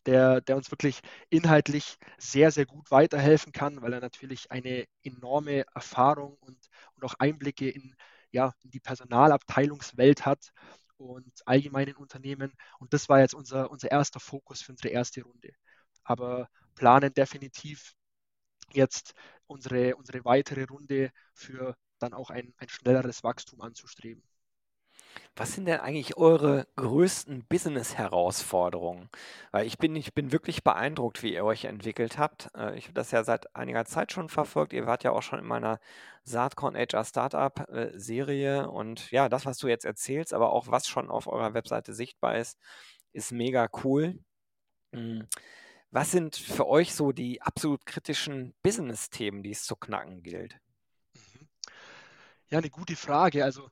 Der, 0.06 0.40
der 0.40 0.56
uns 0.56 0.70
wirklich 0.70 1.00
inhaltlich 1.30 1.96
sehr, 2.18 2.50
sehr 2.50 2.66
gut 2.66 2.90
weiterhelfen 2.90 3.52
kann, 3.52 3.82
weil 3.82 3.92
er 3.92 4.00
natürlich 4.00 4.50
eine 4.50 4.86
enorme 5.02 5.64
Erfahrung 5.74 6.36
und, 6.40 6.58
und 6.94 7.04
auch 7.04 7.14
Einblicke 7.18 7.68
in 7.70 7.94
ja, 8.30 8.54
in 8.62 8.70
die 8.70 8.80
Personalabteilungswelt 8.80 10.24
hat 10.26 10.52
und 10.96 11.30
allgemeinen 11.46 11.96
Unternehmen. 11.96 12.52
Und 12.78 12.92
das 12.94 13.08
war 13.10 13.20
jetzt 13.20 13.34
unser, 13.34 13.70
unser 13.70 13.90
erster 13.90 14.20
Fokus 14.20 14.62
für 14.62 14.72
unsere 14.72 14.88
erste 14.88 15.22
Runde. 15.22 15.52
Aber 16.04 16.48
planen 16.74 17.12
definitiv 17.14 17.92
jetzt 18.72 19.14
unsere, 19.46 19.96
unsere 19.96 20.24
weitere 20.24 20.64
Runde 20.64 21.10
für 21.34 21.76
dann 22.00 22.14
auch 22.14 22.30
ein, 22.30 22.54
ein 22.58 22.68
schnelleres 22.68 23.22
Wachstum 23.24 23.60
anzustreben. 23.60 24.22
Was 25.34 25.54
sind 25.54 25.64
denn 25.64 25.80
eigentlich 25.80 26.16
eure 26.18 26.66
größten 26.76 27.44
Business-Herausforderungen? 27.46 29.08
Weil 29.50 29.66
ich 29.66 29.78
bin, 29.78 29.96
ich 29.96 30.12
bin 30.14 30.30
wirklich 30.30 30.62
beeindruckt, 30.62 31.22
wie 31.22 31.32
ihr 31.32 31.44
euch 31.44 31.64
entwickelt 31.64 32.18
habt. 32.18 32.50
Äh, 32.54 32.76
ich 32.76 32.84
habe 32.84 32.94
das 32.94 33.10
ja 33.10 33.24
seit 33.24 33.54
einiger 33.56 33.84
Zeit 33.86 34.12
schon 34.12 34.28
verfolgt. 34.28 34.72
Ihr 34.72 34.86
wart 34.86 35.04
ja 35.04 35.12
auch 35.12 35.22
schon 35.22 35.38
in 35.38 35.46
meiner 35.46 35.80
Saatkorn 36.24 36.76
HR 36.76 37.04
Startup 37.04 37.68
äh. 37.70 38.60
Und 38.64 39.10
ja, 39.10 39.28
das, 39.28 39.46
was 39.46 39.58
du 39.58 39.68
jetzt 39.68 39.84
erzählst, 39.84 40.34
aber 40.34 40.52
auch 40.52 40.68
was 40.68 40.86
schon 40.86 41.10
auf 41.10 41.26
eurer 41.26 41.54
Webseite 41.54 41.94
sichtbar 41.94 42.36
ist, 42.36 42.58
ist 43.12 43.32
mega 43.32 43.68
cool. 43.84 44.18
Hm, 44.92 45.26
was 45.90 46.10
sind 46.10 46.36
für 46.36 46.66
euch 46.66 46.94
so 46.94 47.12
die 47.12 47.42
absolut 47.42 47.84
kritischen 47.86 48.54
Business-Themen, 48.62 49.42
die 49.42 49.50
es 49.50 49.64
zu 49.64 49.76
knacken 49.76 50.22
gilt? 50.22 50.58
Mhm. 51.14 51.48
Ja, 52.48 52.58
eine 52.58 52.70
gute 52.70 52.96
Frage. 52.96 53.44
Also 53.44 53.70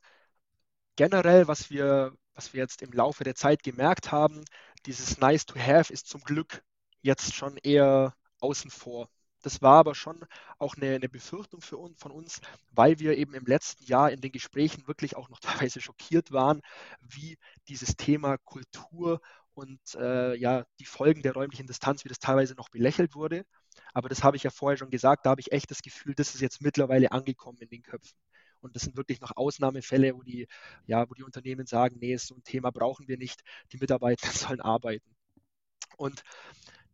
generell, 1.00 1.48
was 1.48 1.70
wir, 1.70 2.12
was 2.34 2.52
wir 2.52 2.60
jetzt 2.60 2.82
im 2.82 2.92
Laufe 2.92 3.24
der 3.24 3.34
Zeit 3.34 3.62
gemerkt 3.62 4.12
haben, 4.12 4.44
dieses 4.84 5.16
Nice 5.16 5.46
to 5.46 5.58
Have 5.58 5.90
ist 5.90 6.06
zum 6.06 6.20
Glück 6.20 6.62
jetzt 7.00 7.34
schon 7.34 7.56
eher 7.56 8.14
außen 8.40 8.70
vor. 8.70 9.08
Das 9.40 9.62
war 9.62 9.78
aber 9.78 9.94
schon 9.94 10.26
auch 10.58 10.76
eine, 10.76 10.96
eine 10.96 11.08
Befürchtung 11.08 11.62
für 11.62 11.78
uns, 11.78 11.98
von 11.98 12.12
uns, 12.12 12.42
weil 12.72 12.98
wir 12.98 13.16
eben 13.16 13.32
im 13.32 13.46
letzten 13.46 13.84
Jahr 13.84 14.10
in 14.10 14.20
den 14.20 14.30
Gesprächen 14.30 14.86
wirklich 14.88 15.16
auch 15.16 15.30
noch 15.30 15.40
teilweise 15.70 15.80
schockiert 15.80 16.32
waren, 16.32 16.60
wie 17.00 17.38
dieses 17.68 17.96
Thema 17.96 18.36
Kultur 18.36 19.22
und 19.54 19.80
äh, 19.94 20.34
ja 20.36 20.66
die 20.80 20.84
Folgen 20.84 21.22
der 21.22 21.32
räumlichen 21.32 21.66
Distanz, 21.66 22.04
wie 22.04 22.10
das 22.10 22.18
teilweise 22.18 22.54
noch 22.56 22.68
belächelt 22.68 23.14
wurde. 23.14 23.46
Aber 23.94 24.10
das 24.10 24.22
habe 24.22 24.36
ich 24.36 24.42
ja 24.42 24.50
vorher 24.50 24.76
schon 24.76 24.90
gesagt, 24.90 25.24
da 25.24 25.30
habe 25.30 25.40
ich 25.40 25.50
echt 25.50 25.70
das 25.70 25.80
Gefühl, 25.80 26.14
das 26.14 26.34
ist 26.34 26.42
jetzt 26.42 26.60
mittlerweile 26.60 27.10
angekommen 27.10 27.56
in 27.62 27.70
den 27.70 27.82
Köpfen. 27.82 28.18
Und 28.60 28.76
das 28.76 28.82
sind 28.82 28.96
wirklich 28.96 29.20
noch 29.20 29.36
Ausnahmefälle, 29.36 30.14
wo 30.14 30.22
die, 30.22 30.46
ja, 30.86 31.08
wo 31.08 31.14
die 31.14 31.22
Unternehmen 31.22 31.66
sagen, 31.66 31.96
nee, 32.00 32.16
so 32.16 32.34
ein 32.34 32.44
Thema 32.44 32.70
brauchen 32.70 33.08
wir 33.08 33.16
nicht, 33.16 33.42
die 33.72 33.78
Mitarbeiter 33.78 34.28
sollen 34.32 34.60
arbeiten. 34.60 35.14
Und 35.96 36.22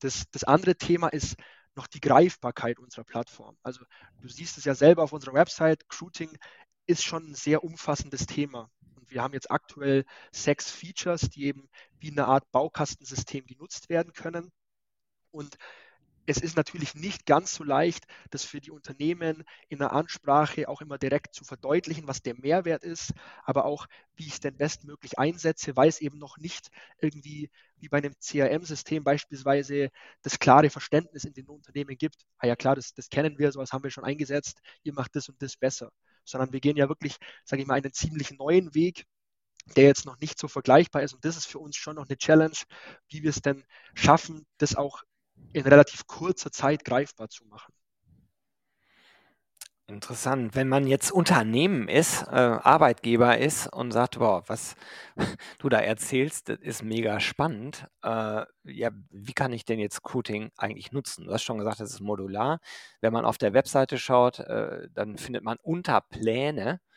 das, 0.00 0.24
das 0.30 0.44
andere 0.44 0.76
Thema 0.76 1.08
ist 1.08 1.36
noch 1.74 1.86
die 1.86 2.00
Greifbarkeit 2.00 2.78
unserer 2.78 3.04
Plattform. 3.04 3.56
Also 3.62 3.84
du 4.20 4.28
siehst 4.28 4.58
es 4.58 4.64
ja 4.64 4.74
selber 4.74 5.02
auf 5.02 5.12
unserer 5.12 5.34
Website, 5.34 5.84
Recruiting 5.84 6.36
ist 6.86 7.04
schon 7.04 7.30
ein 7.30 7.34
sehr 7.34 7.64
umfassendes 7.64 8.26
Thema. 8.26 8.70
Und 8.94 9.10
wir 9.10 9.22
haben 9.22 9.34
jetzt 9.34 9.50
aktuell 9.50 10.04
sechs 10.32 10.70
Features, 10.70 11.28
die 11.28 11.44
eben 11.44 11.68
wie 11.98 12.10
eine 12.10 12.26
Art 12.26 12.50
Baukastensystem 12.50 13.46
genutzt 13.46 13.88
werden 13.88 14.12
können. 14.12 14.52
Und 15.30 15.56
es 16.26 16.38
ist 16.38 16.56
natürlich 16.56 16.94
nicht 16.94 17.26
ganz 17.26 17.54
so 17.54 17.64
leicht, 17.64 18.04
das 18.30 18.44
für 18.44 18.60
die 18.60 18.70
Unternehmen 18.70 19.44
in 19.68 19.78
der 19.78 19.92
Ansprache 19.92 20.68
auch 20.68 20.80
immer 20.80 20.98
direkt 20.98 21.34
zu 21.34 21.44
verdeutlichen, 21.44 22.08
was 22.08 22.22
der 22.22 22.34
Mehrwert 22.34 22.84
ist, 22.84 23.12
aber 23.44 23.64
auch, 23.64 23.86
wie 24.16 24.26
ich 24.26 24.34
es 24.34 24.40
denn 24.40 24.56
bestmöglich 24.56 25.18
einsetze, 25.18 25.76
weil 25.76 25.88
es 25.88 26.00
eben 26.00 26.18
noch 26.18 26.38
nicht 26.38 26.70
irgendwie 27.00 27.50
wie 27.78 27.88
bei 27.88 27.98
einem 27.98 28.14
CRM-System 28.18 29.04
beispielsweise 29.04 29.90
das 30.22 30.38
klare 30.38 30.70
Verständnis 30.70 31.24
in 31.24 31.34
den 31.34 31.48
Unternehmen 31.48 31.96
gibt. 31.96 32.24
Ah 32.38 32.46
ja 32.46 32.56
klar, 32.56 32.74
das, 32.74 32.94
das 32.94 33.08
kennen 33.08 33.38
wir, 33.38 33.52
sowas 33.52 33.72
haben 33.72 33.84
wir 33.84 33.90
schon 33.90 34.04
eingesetzt, 34.04 34.60
ihr 34.82 34.94
macht 34.94 35.14
das 35.14 35.28
und 35.28 35.40
das 35.42 35.56
besser. 35.56 35.90
Sondern 36.24 36.52
wir 36.52 36.60
gehen 36.60 36.76
ja 36.76 36.88
wirklich, 36.88 37.16
sage 37.44 37.62
ich 37.62 37.68
mal, 37.68 37.74
einen 37.74 37.92
ziemlich 37.92 38.32
neuen 38.32 38.74
Weg, 38.74 39.04
der 39.74 39.84
jetzt 39.84 40.06
noch 40.06 40.18
nicht 40.20 40.38
so 40.38 40.48
vergleichbar 40.48 41.02
ist. 41.02 41.14
Und 41.14 41.24
das 41.24 41.36
ist 41.36 41.46
für 41.46 41.58
uns 41.58 41.76
schon 41.76 41.96
noch 41.96 42.06
eine 42.08 42.16
Challenge, 42.16 42.56
wie 43.08 43.22
wir 43.22 43.30
es 43.30 43.42
denn 43.42 43.64
schaffen, 43.94 44.46
das 44.58 44.76
auch 44.76 45.02
in 45.56 45.66
relativ 45.66 46.06
kurzer 46.06 46.52
Zeit 46.52 46.84
greifbar 46.84 47.28
zu 47.28 47.44
machen. 47.46 47.72
Interessant. 49.88 50.56
Wenn 50.56 50.68
man 50.68 50.88
jetzt 50.88 51.12
Unternehmen 51.12 51.88
ist, 51.88 52.24
äh, 52.24 52.34
Arbeitgeber 52.34 53.38
ist 53.38 53.68
und 53.72 53.92
sagt, 53.92 54.18
boah, 54.18 54.42
was 54.48 54.74
du 55.60 55.68
da 55.68 55.78
erzählst, 55.78 56.48
das 56.48 56.58
ist 56.58 56.82
mega 56.82 57.20
spannend. 57.20 57.86
Äh, 58.02 58.44
ja, 58.64 58.90
wie 59.10 59.32
kann 59.32 59.52
ich 59.52 59.64
denn 59.64 59.78
jetzt 59.78 59.98
Recruiting 59.98 60.50
eigentlich 60.56 60.90
nutzen? 60.90 61.26
Du 61.26 61.32
hast 61.32 61.44
schon 61.44 61.58
gesagt, 61.58 61.78
das 61.78 61.92
ist 61.92 62.00
modular. 62.00 62.58
Wenn 63.00 63.12
man 63.12 63.24
auf 63.24 63.38
der 63.38 63.52
Webseite 63.54 63.96
schaut, 63.96 64.40
äh, 64.40 64.88
dann 64.92 65.18
findet 65.18 65.44
man 65.44 65.56
unter 65.62 66.00
Pläne 66.00 66.80
äh, 66.80 66.95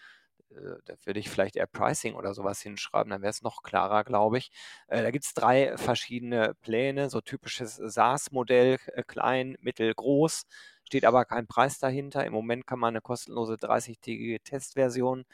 da 0.85 0.93
würde 1.05 1.19
ich 1.19 1.29
vielleicht 1.29 1.55
eher 1.55 1.67
Pricing 1.67 2.15
oder 2.15 2.33
sowas 2.33 2.61
hinschreiben, 2.61 3.11
dann 3.11 3.21
wäre 3.21 3.29
es 3.31 3.41
noch 3.41 3.63
klarer, 3.63 4.03
glaube 4.03 4.37
ich. 4.39 4.51
Äh, 4.87 5.03
da 5.03 5.11
gibt 5.11 5.25
es 5.25 5.33
drei 5.33 5.77
verschiedene 5.77 6.55
Pläne, 6.61 7.09
so 7.09 7.21
typisches 7.21 7.75
SaaS-Modell, 7.75 8.77
äh, 8.87 9.03
klein, 9.03 9.57
mittel, 9.61 9.93
groß, 9.93 10.43
steht 10.85 11.05
aber 11.05 11.25
kein 11.25 11.47
Preis 11.47 11.79
dahinter. 11.79 12.25
Im 12.25 12.33
Moment 12.33 12.67
kann 12.67 12.79
man 12.79 12.89
eine 12.89 13.01
kostenlose 13.01 13.57
30-tägige 13.57 14.41
Testversion 14.43 15.25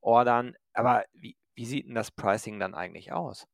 ordern. 0.00 0.54
Aber 0.74 1.04
wie, 1.12 1.36
wie 1.54 1.66
sieht 1.66 1.86
denn 1.88 1.94
das 1.94 2.10
Pricing 2.10 2.58
dann 2.60 2.74
eigentlich 2.74 3.12
aus? 3.12 3.46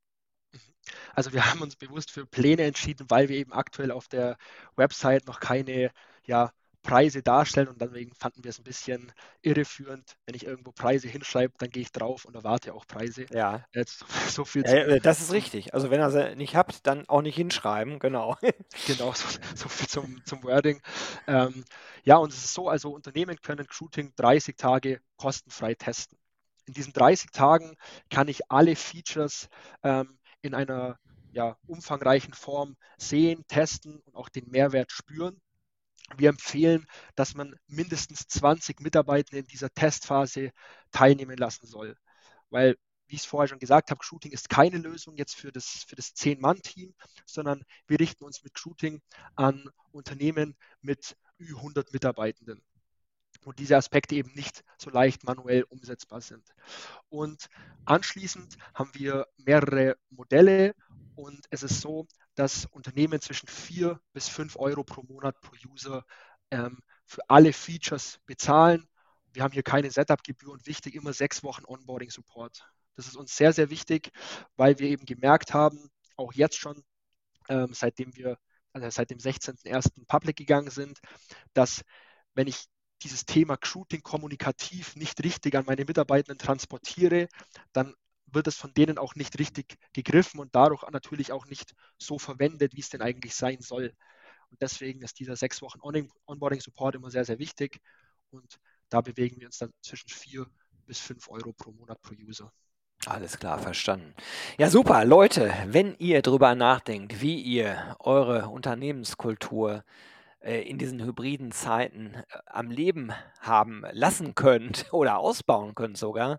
Also 1.15 1.33
wir 1.33 1.51
haben 1.51 1.61
uns 1.63 1.77
bewusst 1.77 2.11
für 2.11 2.27
Pläne 2.27 2.63
entschieden, 2.65 3.07
weil 3.11 3.29
wir 3.29 3.37
eben 3.37 3.53
aktuell 3.53 3.91
auf 3.91 4.09
der 4.09 4.37
Website 4.77 5.27
noch 5.27 5.41
keine 5.41 5.91
ja, 6.25 6.53
Preise 6.83 7.23
darstellen 7.23 7.69
und 7.69 7.81
deswegen 7.81 8.15
fanden 8.15 8.45
wir 8.45 8.51
es 8.51 8.59
ein 8.59 8.65
bisschen 8.65 9.13
irreführend. 9.43 10.17
Wenn 10.27 10.35
ich 10.35 10.47
irgendwo 10.47 10.73
Preise 10.73 11.09
hinschreibe, 11.09 11.55
dann 11.59 11.71
gehe 11.71 11.83
ich 11.83 11.93
drauf 11.93 12.25
und 12.25 12.35
erwarte 12.35 12.75
auch 12.75 12.87
Preise. 12.87 13.27
Ja. 13.31 13.65
Jetzt 13.75 14.05
so 14.31 14.45
viel 14.45 14.65
zu, 14.65 15.01
das 15.01 15.21
ist 15.21 15.33
richtig. 15.33 15.75
Also 15.75 15.91
wenn 15.91 16.01
ihr 16.01 16.11
sie 16.11 16.37
nicht 16.37 16.57
habt, 16.57 16.87
dann 16.87 17.09
auch 17.09 17.23
nicht 17.23 17.37
hinschreiben, 17.37 17.99
genau. 17.99 18.37
genau, 18.87 19.13
so, 19.13 19.27
so 19.55 19.69
viel 19.69 19.89
zum, 19.89 20.25
zum 20.25 20.43
Wording. 20.45 20.81
Ähm, 21.27 21.65
ja, 22.05 22.17
und 22.17 22.33
es 22.33 22.45
ist 22.45 22.55
so, 22.55 22.69
also 22.69 22.91
Unternehmen 22.91 23.41
können 23.41 23.67
Shooting 23.71 24.13
30 24.17 24.57
Tage 24.57 25.01
kostenfrei 25.17 25.75
testen. 25.75 26.19
In 26.67 26.75
diesen 26.75 26.93
30 26.93 27.31
Tagen 27.31 27.77
kann 28.11 28.29
ich 28.29 28.51
alle 28.51 28.77
Features 28.77 29.49
ähm, 29.83 30.19
in 30.43 30.55
einer 30.55 30.99
ja, 31.33 31.57
umfangreichen 31.67 32.35
Form 32.35 32.77
sehen, 32.97 33.45
testen 33.49 34.01
und 34.05 34.17
auch 34.17 34.29
den 34.29 34.51
Mehrwert 34.51 34.91
spüren. 34.91 35.41
Wir 36.17 36.31
empfehlen, 36.31 36.87
dass 37.15 37.35
man 37.35 37.55
mindestens 37.67 38.27
20 38.29 38.81
Mitarbeitende 38.81 39.41
in 39.41 39.47
dieser 39.47 39.73
Testphase 39.73 40.53
teilnehmen 40.91 41.37
lassen 41.37 41.67
soll. 41.67 41.97
Weil, 42.51 42.77
wie 43.07 43.17
ich 43.17 43.23
es 43.23 43.27
vorher 43.27 43.49
schon 43.49 43.59
gesagt 43.59 43.91
habe, 43.91 44.03
Shooting 44.03 44.33
ist 44.33 44.49
keine 44.49 44.79
Lösung 44.79 45.17
jetzt 45.17 45.37
für 45.37 45.53
das, 45.53 45.85
für 45.87 45.97
das 45.97 46.15
10-Mann-Team, 46.15 46.95
sondern 47.27 47.63
wir 47.87 48.01
richten 48.01 48.25
uns 48.25 48.43
mit 48.43 48.59
Shooting 48.59 49.01
an 49.37 49.71
Unternehmen 49.93 50.57
mit 50.81 51.17
über 51.39 51.59
100 51.59 51.93
Mitarbeitenden 51.93 52.63
und 53.45 53.59
diese 53.59 53.77
Aspekte 53.77 54.15
eben 54.15 54.33
nicht 54.35 54.65
so 54.79 54.91
leicht 54.91 55.25
manuell 55.25 55.63
umsetzbar 55.65 56.21
sind. 56.21 56.45
Und 57.09 57.49
anschließend 57.85 58.57
haben 58.75 58.91
wir 58.95 59.27
mehrere 59.37 59.97
Modelle 60.11 60.75
und 61.15 61.47
es 61.51 61.63
ist 61.63 61.81
so, 61.81 62.07
dass 62.39 62.67
Unternehmen 62.67 63.21
zwischen 63.21 63.49
4 63.49 64.01
bis 64.13 64.29
5 64.29 64.57
Euro 64.57 64.85
pro 64.85 65.03
Monat 65.03 65.41
pro 65.41 65.57
User 65.69 66.05
ähm, 66.53 66.79
für 67.05 67.29
alle 67.29 67.53
Features 67.53 68.21
bezahlen. 68.27 68.89
Wir 69.33 69.43
haben 69.43 69.53
hier 69.53 69.65
keine 69.65 69.91
Setup-Gebühr 69.91 70.53
und 70.53 70.65
wichtig 70.67 70.95
immer 70.95 71.13
sechs 71.13 71.43
Wochen 71.43 71.65
Onboarding-Support. 71.65 72.65
Das 72.95 73.09
ist 73.09 73.17
uns 73.17 73.37
sehr, 73.37 73.53
sehr 73.53 73.71
wichtig, 73.71 74.13
weil 74.57 74.79
wir 74.79 74.89
eben 74.89 75.05
gemerkt 75.05 75.53
haben, 75.53 75.91
auch 76.17 76.33
jetzt 76.33 76.57
schon, 76.57 76.85
ähm, 77.49 77.73
seitdem 77.73 78.15
wir 78.15 78.39
also 78.73 78.89
seit 78.89 79.11
dem 79.11 79.19
16.01. 79.19 80.07
public 80.07 80.37
gegangen 80.37 80.71
sind, 80.71 81.01
dass 81.55 81.83
wenn 82.35 82.47
ich 82.47 82.67
dieses 83.03 83.25
Thema 83.25 83.55
Recruiting 83.55 84.03
kommunikativ 84.03 84.95
nicht 84.95 85.25
richtig 85.25 85.57
an 85.57 85.65
meine 85.67 85.85
Mitarbeitenden 85.85 86.39
transportiere, 86.39 87.29
dann 87.73 87.97
wird 88.33 88.47
es 88.47 88.57
von 88.57 88.73
denen 88.75 88.99
auch 88.99 89.15
nicht 89.15 89.39
richtig 89.39 89.77
gegriffen 89.93 90.41
und 90.41 90.55
dadurch 90.55 90.83
natürlich 90.91 91.33
auch 91.33 91.47
nicht 91.47 91.75
so 91.99 92.19
verwendet, 92.19 92.75
wie 92.75 92.81
es 92.81 92.91
denn 92.91 93.03
eigentlich 93.03 93.35
sein 93.35 93.61
soll. 93.61 93.93
Und 94.51 94.61
deswegen 94.63 95.03
ist 95.03 95.19
dieser 95.19 95.37
sechs 95.37 95.63
Wochen 95.63 95.81
Onboarding-Support 96.27 96.95
immer 96.95 97.11
sehr, 97.11 97.25
sehr 97.25 97.39
wichtig. 97.39 97.81
Und 98.31 98.59
da 98.89 99.01
bewegen 99.01 99.41
wir 99.41 99.47
uns 99.47 99.59
dann 99.59 99.73
zwischen 99.83 100.09
vier 100.09 100.47
bis 100.87 101.01
fünf 101.01 101.29
Euro 101.29 101.53
pro 101.53 101.73
Monat 101.73 102.01
pro 102.01 102.15
User. 102.15 102.53
Alles 103.07 103.39
klar, 103.39 103.59
verstanden. 103.59 104.15
Ja, 104.59 104.71
super. 104.71 105.05
Leute, 105.05 105.53
wenn 105.67 105.95
ihr 105.99 106.21
darüber 106.21 106.55
nachdenkt, 106.55 107.21
wie 107.21 107.41
ihr 107.41 107.97
eure 108.01 108.49
Unternehmenskultur 108.49 109.85
in 110.41 110.79
diesen 110.79 111.03
hybriden 111.03 111.51
Zeiten 111.51 112.15
äh, 112.15 112.23
am 112.47 112.71
Leben 112.71 113.13
haben 113.41 113.85
lassen 113.91 114.35
könnt 114.35 114.87
oder 114.93 115.19
ausbauen 115.19 115.75
könnt 115.75 115.99
sogar, 115.99 116.39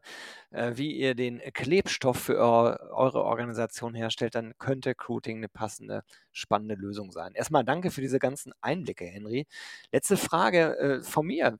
äh, 0.52 0.74
wie 0.76 0.94
ihr 0.94 1.16
den 1.16 1.42
Klebstoff 1.54 2.18
für 2.18 2.38
eure, 2.38 2.92
eure 2.94 3.24
Organisation 3.24 3.94
herstellt, 3.94 4.36
dann 4.36 4.54
könnte 4.58 4.90
Recruiting 4.90 5.38
eine 5.38 5.50
passende, 5.50 6.04
spannende 6.32 6.76
Lösung 6.76 7.12
sein. 7.12 7.34
Erstmal 7.36 7.66
danke 7.66 7.92
für 7.92 8.02
diese 8.02 8.20
ganzen 8.20 8.54
Einblicke, 8.62 9.06
Henry. 9.06 9.48
Letzte 9.92 10.18
Frage 10.18 11.02
von 11.04 11.26
mir. 11.28 11.60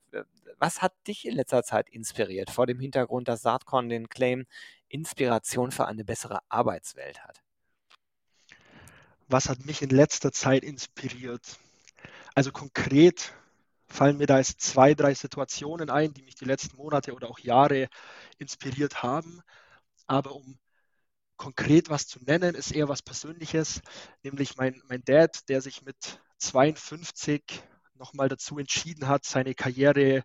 Was 0.58 0.82
hat 0.82 0.92
dich 1.06 1.26
in 1.26 1.34
letzter 1.34 1.62
Zeit 1.62 1.88
inspiriert, 1.88 2.50
vor 2.50 2.66
dem 2.66 2.80
Hintergrund, 2.80 3.28
dass 3.28 3.42
Saatkorn 3.42 3.88
den 3.88 4.08
Claim 4.08 4.46
Inspiration 4.88 5.70
für 5.70 5.86
eine 5.86 6.04
bessere 6.04 6.40
Arbeitswelt 6.48 7.22
hat? 7.24 7.42
Was 9.28 9.48
hat 9.48 9.64
mich 9.64 9.80
in 9.82 9.90
letzter 9.90 10.32
Zeit 10.32 10.64
inspiriert? 10.64 11.58
Also 12.34 12.52
konkret 12.52 13.32
fallen 13.88 14.18
mir 14.18 14.26
da 14.26 14.38
jetzt 14.38 14.60
zwei, 14.60 14.94
drei 14.94 15.14
Situationen 15.14 15.90
ein, 15.90 16.14
die 16.14 16.22
mich 16.22 16.36
die 16.36 16.44
letzten 16.44 16.76
Monate 16.76 17.12
oder 17.12 17.28
auch 17.28 17.40
Jahre 17.40 17.88
inspiriert 18.38 19.02
haben. 19.02 19.40
Aber 20.06 20.34
um 20.34 20.58
konkret 21.36 21.88
was 21.90 22.06
zu 22.06 22.22
nennen, 22.22 22.54
ist 22.54 22.72
eher 22.72 22.88
was 22.88 23.02
Persönliches, 23.02 23.80
nämlich 24.22 24.56
mein, 24.56 24.80
mein 24.88 25.02
Dad, 25.04 25.48
der 25.48 25.60
sich 25.60 25.82
mit 25.82 26.20
52 26.38 27.42
nochmal 27.94 28.28
dazu 28.28 28.58
entschieden 28.58 29.08
hat, 29.08 29.24
seine 29.24 29.54
Karriere, 29.54 30.22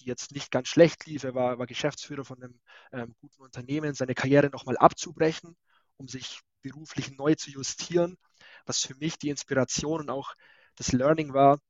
die 0.00 0.06
jetzt 0.06 0.32
nicht 0.32 0.50
ganz 0.50 0.68
schlecht 0.68 1.06
lief, 1.06 1.24
er 1.24 1.34
war, 1.34 1.58
war 1.58 1.66
Geschäftsführer 1.66 2.24
von 2.24 2.42
einem 2.42 2.60
ähm, 2.92 3.14
guten 3.20 3.42
Unternehmen, 3.42 3.94
seine 3.94 4.14
Karriere 4.14 4.48
nochmal 4.48 4.78
abzubrechen, 4.78 5.56
um 5.96 6.08
sich 6.08 6.40
beruflich 6.62 7.10
neu 7.16 7.34
zu 7.34 7.50
justieren, 7.50 8.16
was 8.64 8.80
für 8.80 8.94
mich 8.96 9.18
die 9.18 9.28
Inspiration 9.28 10.00
und 10.00 10.10
auch 10.10 10.34
das 10.80 10.92
Learning 10.92 11.34
war, 11.34 11.60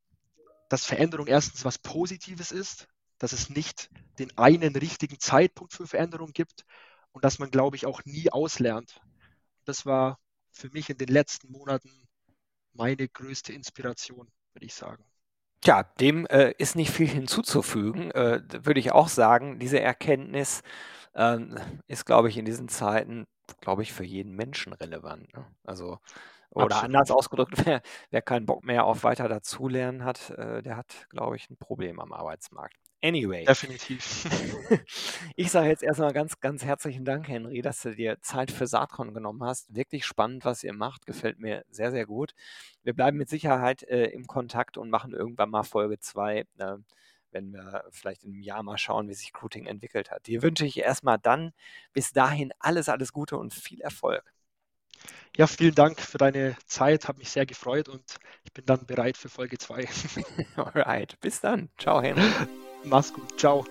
dass 0.68 0.86
Veränderung 0.86 1.26
erstens 1.26 1.64
was 1.64 1.78
Positives 1.78 2.52
ist, 2.52 2.86
dass 3.18 3.32
es 3.32 3.50
nicht 3.50 3.90
den 4.20 4.38
einen 4.38 4.76
richtigen 4.76 5.18
Zeitpunkt 5.18 5.72
für 5.72 5.88
Veränderung 5.88 6.32
gibt 6.32 6.64
und 7.10 7.24
dass 7.24 7.40
man, 7.40 7.50
glaube 7.50 7.74
ich, 7.74 7.86
auch 7.86 8.04
nie 8.04 8.30
auslernt. 8.30 9.00
Das 9.64 9.84
war 9.84 10.20
für 10.52 10.70
mich 10.70 10.90
in 10.90 10.96
den 10.96 11.08
letzten 11.08 11.50
Monaten 11.50 11.90
meine 12.72 13.08
größte 13.08 13.52
Inspiration, 13.52 14.30
würde 14.52 14.66
ich 14.66 14.74
sagen. 14.74 15.04
Tja, 15.60 15.82
dem 15.98 16.26
äh, 16.26 16.52
ist 16.58 16.76
nicht 16.76 16.92
viel 16.92 17.08
hinzuzufügen, 17.08 18.12
äh, 18.12 18.42
würde 18.64 18.78
ich 18.78 18.92
auch 18.92 19.08
sagen. 19.08 19.58
Diese 19.58 19.80
Erkenntnis 19.80 20.62
äh, 21.14 21.38
ist, 21.88 22.06
glaube 22.06 22.28
ich, 22.28 22.36
in 22.36 22.44
diesen 22.44 22.68
Zeiten, 22.68 23.26
glaube 23.60 23.82
ich, 23.82 23.92
für 23.92 24.04
jeden 24.04 24.36
Menschen 24.36 24.72
relevant. 24.72 25.34
Ne? 25.34 25.44
Also 25.64 25.98
Oder 26.50 26.76
Absolut. 26.76 26.84
anders 26.84 27.10
ausgedrückt, 27.10 27.64
wer, 27.64 27.80
wer, 28.10 28.22
keinen 28.22 28.46
Bock 28.46 28.64
mehr 28.64 28.84
auf 28.84 29.04
weiter 29.04 29.28
dazulernen 29.28 30.04
hat, 30.04 30.30
äh, 30.30 30.62
der 30.62 30.76
hat, 30.76 31.06
glaube 31.08 31.36
ich, 31.36 31.48
ein 31.48 31.56
Problem 31.56 32.00
am 32.00 32.12
Arbeitsmarkt. 32.12 32.76
Anyway. 33.02 33.44
Definitiv. 33.44 34.26
ich 35.36 35.50
sage 35.50 35.68
jetzt 35.68 35.82
erstmal 35.82 36.12
ganz, 36.12 36.38
ganz 36.40 36.64
herzlichen 36.64 37.04
Dank, 37.06 37.28
Henry, 37.28 37.62
dass 37.62 37.80
du 37.80 37.94
dir 37.94 38.20
Zeit 38.20 38.50
für 38.50 38.66
Saatkorn 38.66 39.14
genommen 39.14 39.42
hast. 39.42 39.74
Wirklich 39.74 40.04
spannend, 40.04 40.44
was 40.44 40.62
ihr 40.64 40.74
macht. 40.74 41.06
Gefällt 41.06 41.38
mir 41.38 41.64
sehr, 41.70 41.92
sehr 41.92 42.04
gut. 42.04 42.34
Wir 42.82 42.92
bleiben 42.92 43.16
mit 43.16 43.30
Sicherheit 43.30 43.84
äh, 43.84 44.06
im 44.06 44.26
Kontakt 44.26 44.76
und 44.76 44.90
machen 44.90 45.14
irgendwann 45.14 45.48
mal 45.48 45.62
Folge 45.62 45.98
2, 45.98 46.40
äh, 46.40 46.44
wenn 47.30 47.52
wir 47.52 47.84
vielleicht 47.90 48.24
in 48.24 48.32
einem 48.32 48.42
Jahr 48.42 48.62
mal 48.62 48.76
schauen, 48.76 49.08
wie 49.08 49.14
sich 49.14 49.28
Recruiting 49.28 49.64
entwickelt 49.64 50.10
hat. 50.10 50.26
Dir 50.26 50.42
wünsche 50.42 50.66
ich 50.66 50.78
erstmal 50.78 51.18
dann 51.18 51.52
bis 51.94 52.12
dahin 52.12 52.52
alles, 52.58 52.90
alles 52.90 53.12
Gute 53.12 53.38
und 53.38 53.54
viel 53.54 53.80
Erfolg. 53.80 54.34
Ja, 55.36 55.46
vielen 55.46 55.74
Dank 55.74 56.00
für 56.00 56.18
deine 56.18 56.56
Zeit, 56.66 57.08
habe 57.08 57.18
mich 57.18 57.30
sehr 57.30 57.46
gefreut 57.46 57.88
und 57.88 58.02
ich 58.44 58.52
bin 58.52 58.66
dann 58.66 58.84
bereit 58.86 59.16
für 59.16 59.28
Folge 59.28 59.58
2. 59.58 59.88
Alright, 60.56 61.18
bis 61.20 61.40
dann. 61.40 61.68
Ciao, 61.78 62.02
Henry. 62.02 62.28
Mach's 62.84 63.12
gut. 63.12 63.38
Ciao. 63.38 63.64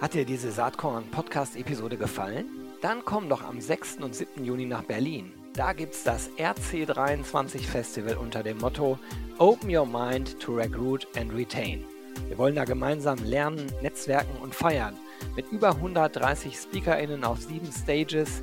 Hat 0.00 0.14
dir 0.14 0.24
diese 0.24 0.50
Saatkorn-Podcast-Episode 0.50 1.96
gefallen? 1.96 2.46
Dann 2.80 3.04
komm 3.04 3.28
doch 3.28 3.42
am 3.42 3.60
6. 3.60 3.96
und 3.96 4.14
7. 4.14 4.44
Juni 4.44 4.64
nach 4.64 4.82
Berlin. 4.84 5.32
Da 5.54 5.72
gibt's 5.72 6.04
das 6.04 6.30
RC23 6.38 7.58
Festival 7.60 8.16
unter 8.16 8.42
dem 8.42 8.58
Motto 8.58 8.98
Open 9.38 9.74
Your 9.74 9.84
Mind 9.84 10.40
to 10.40 10.54
Recruit 10.54 11.06
and 11.16 11.34
Retain. 11.34 11.84
Wir 12.28 12.38
wollen 12.38 12.54
da 12.54 12.64
gemeinsam 12.64 13.18
lernen, 13.24 13.70
netzwerken 13.82 14.36
und 14.40 14.54
feiern. 14.54 14.96
Mit 15.36 15.50
über 15.52 15.70
130 15.70 16.56
SpeakerInnen 16.56 17.24
auf 17.24 17.40
sieben 17.40 17.70
Stages 17.70 18.42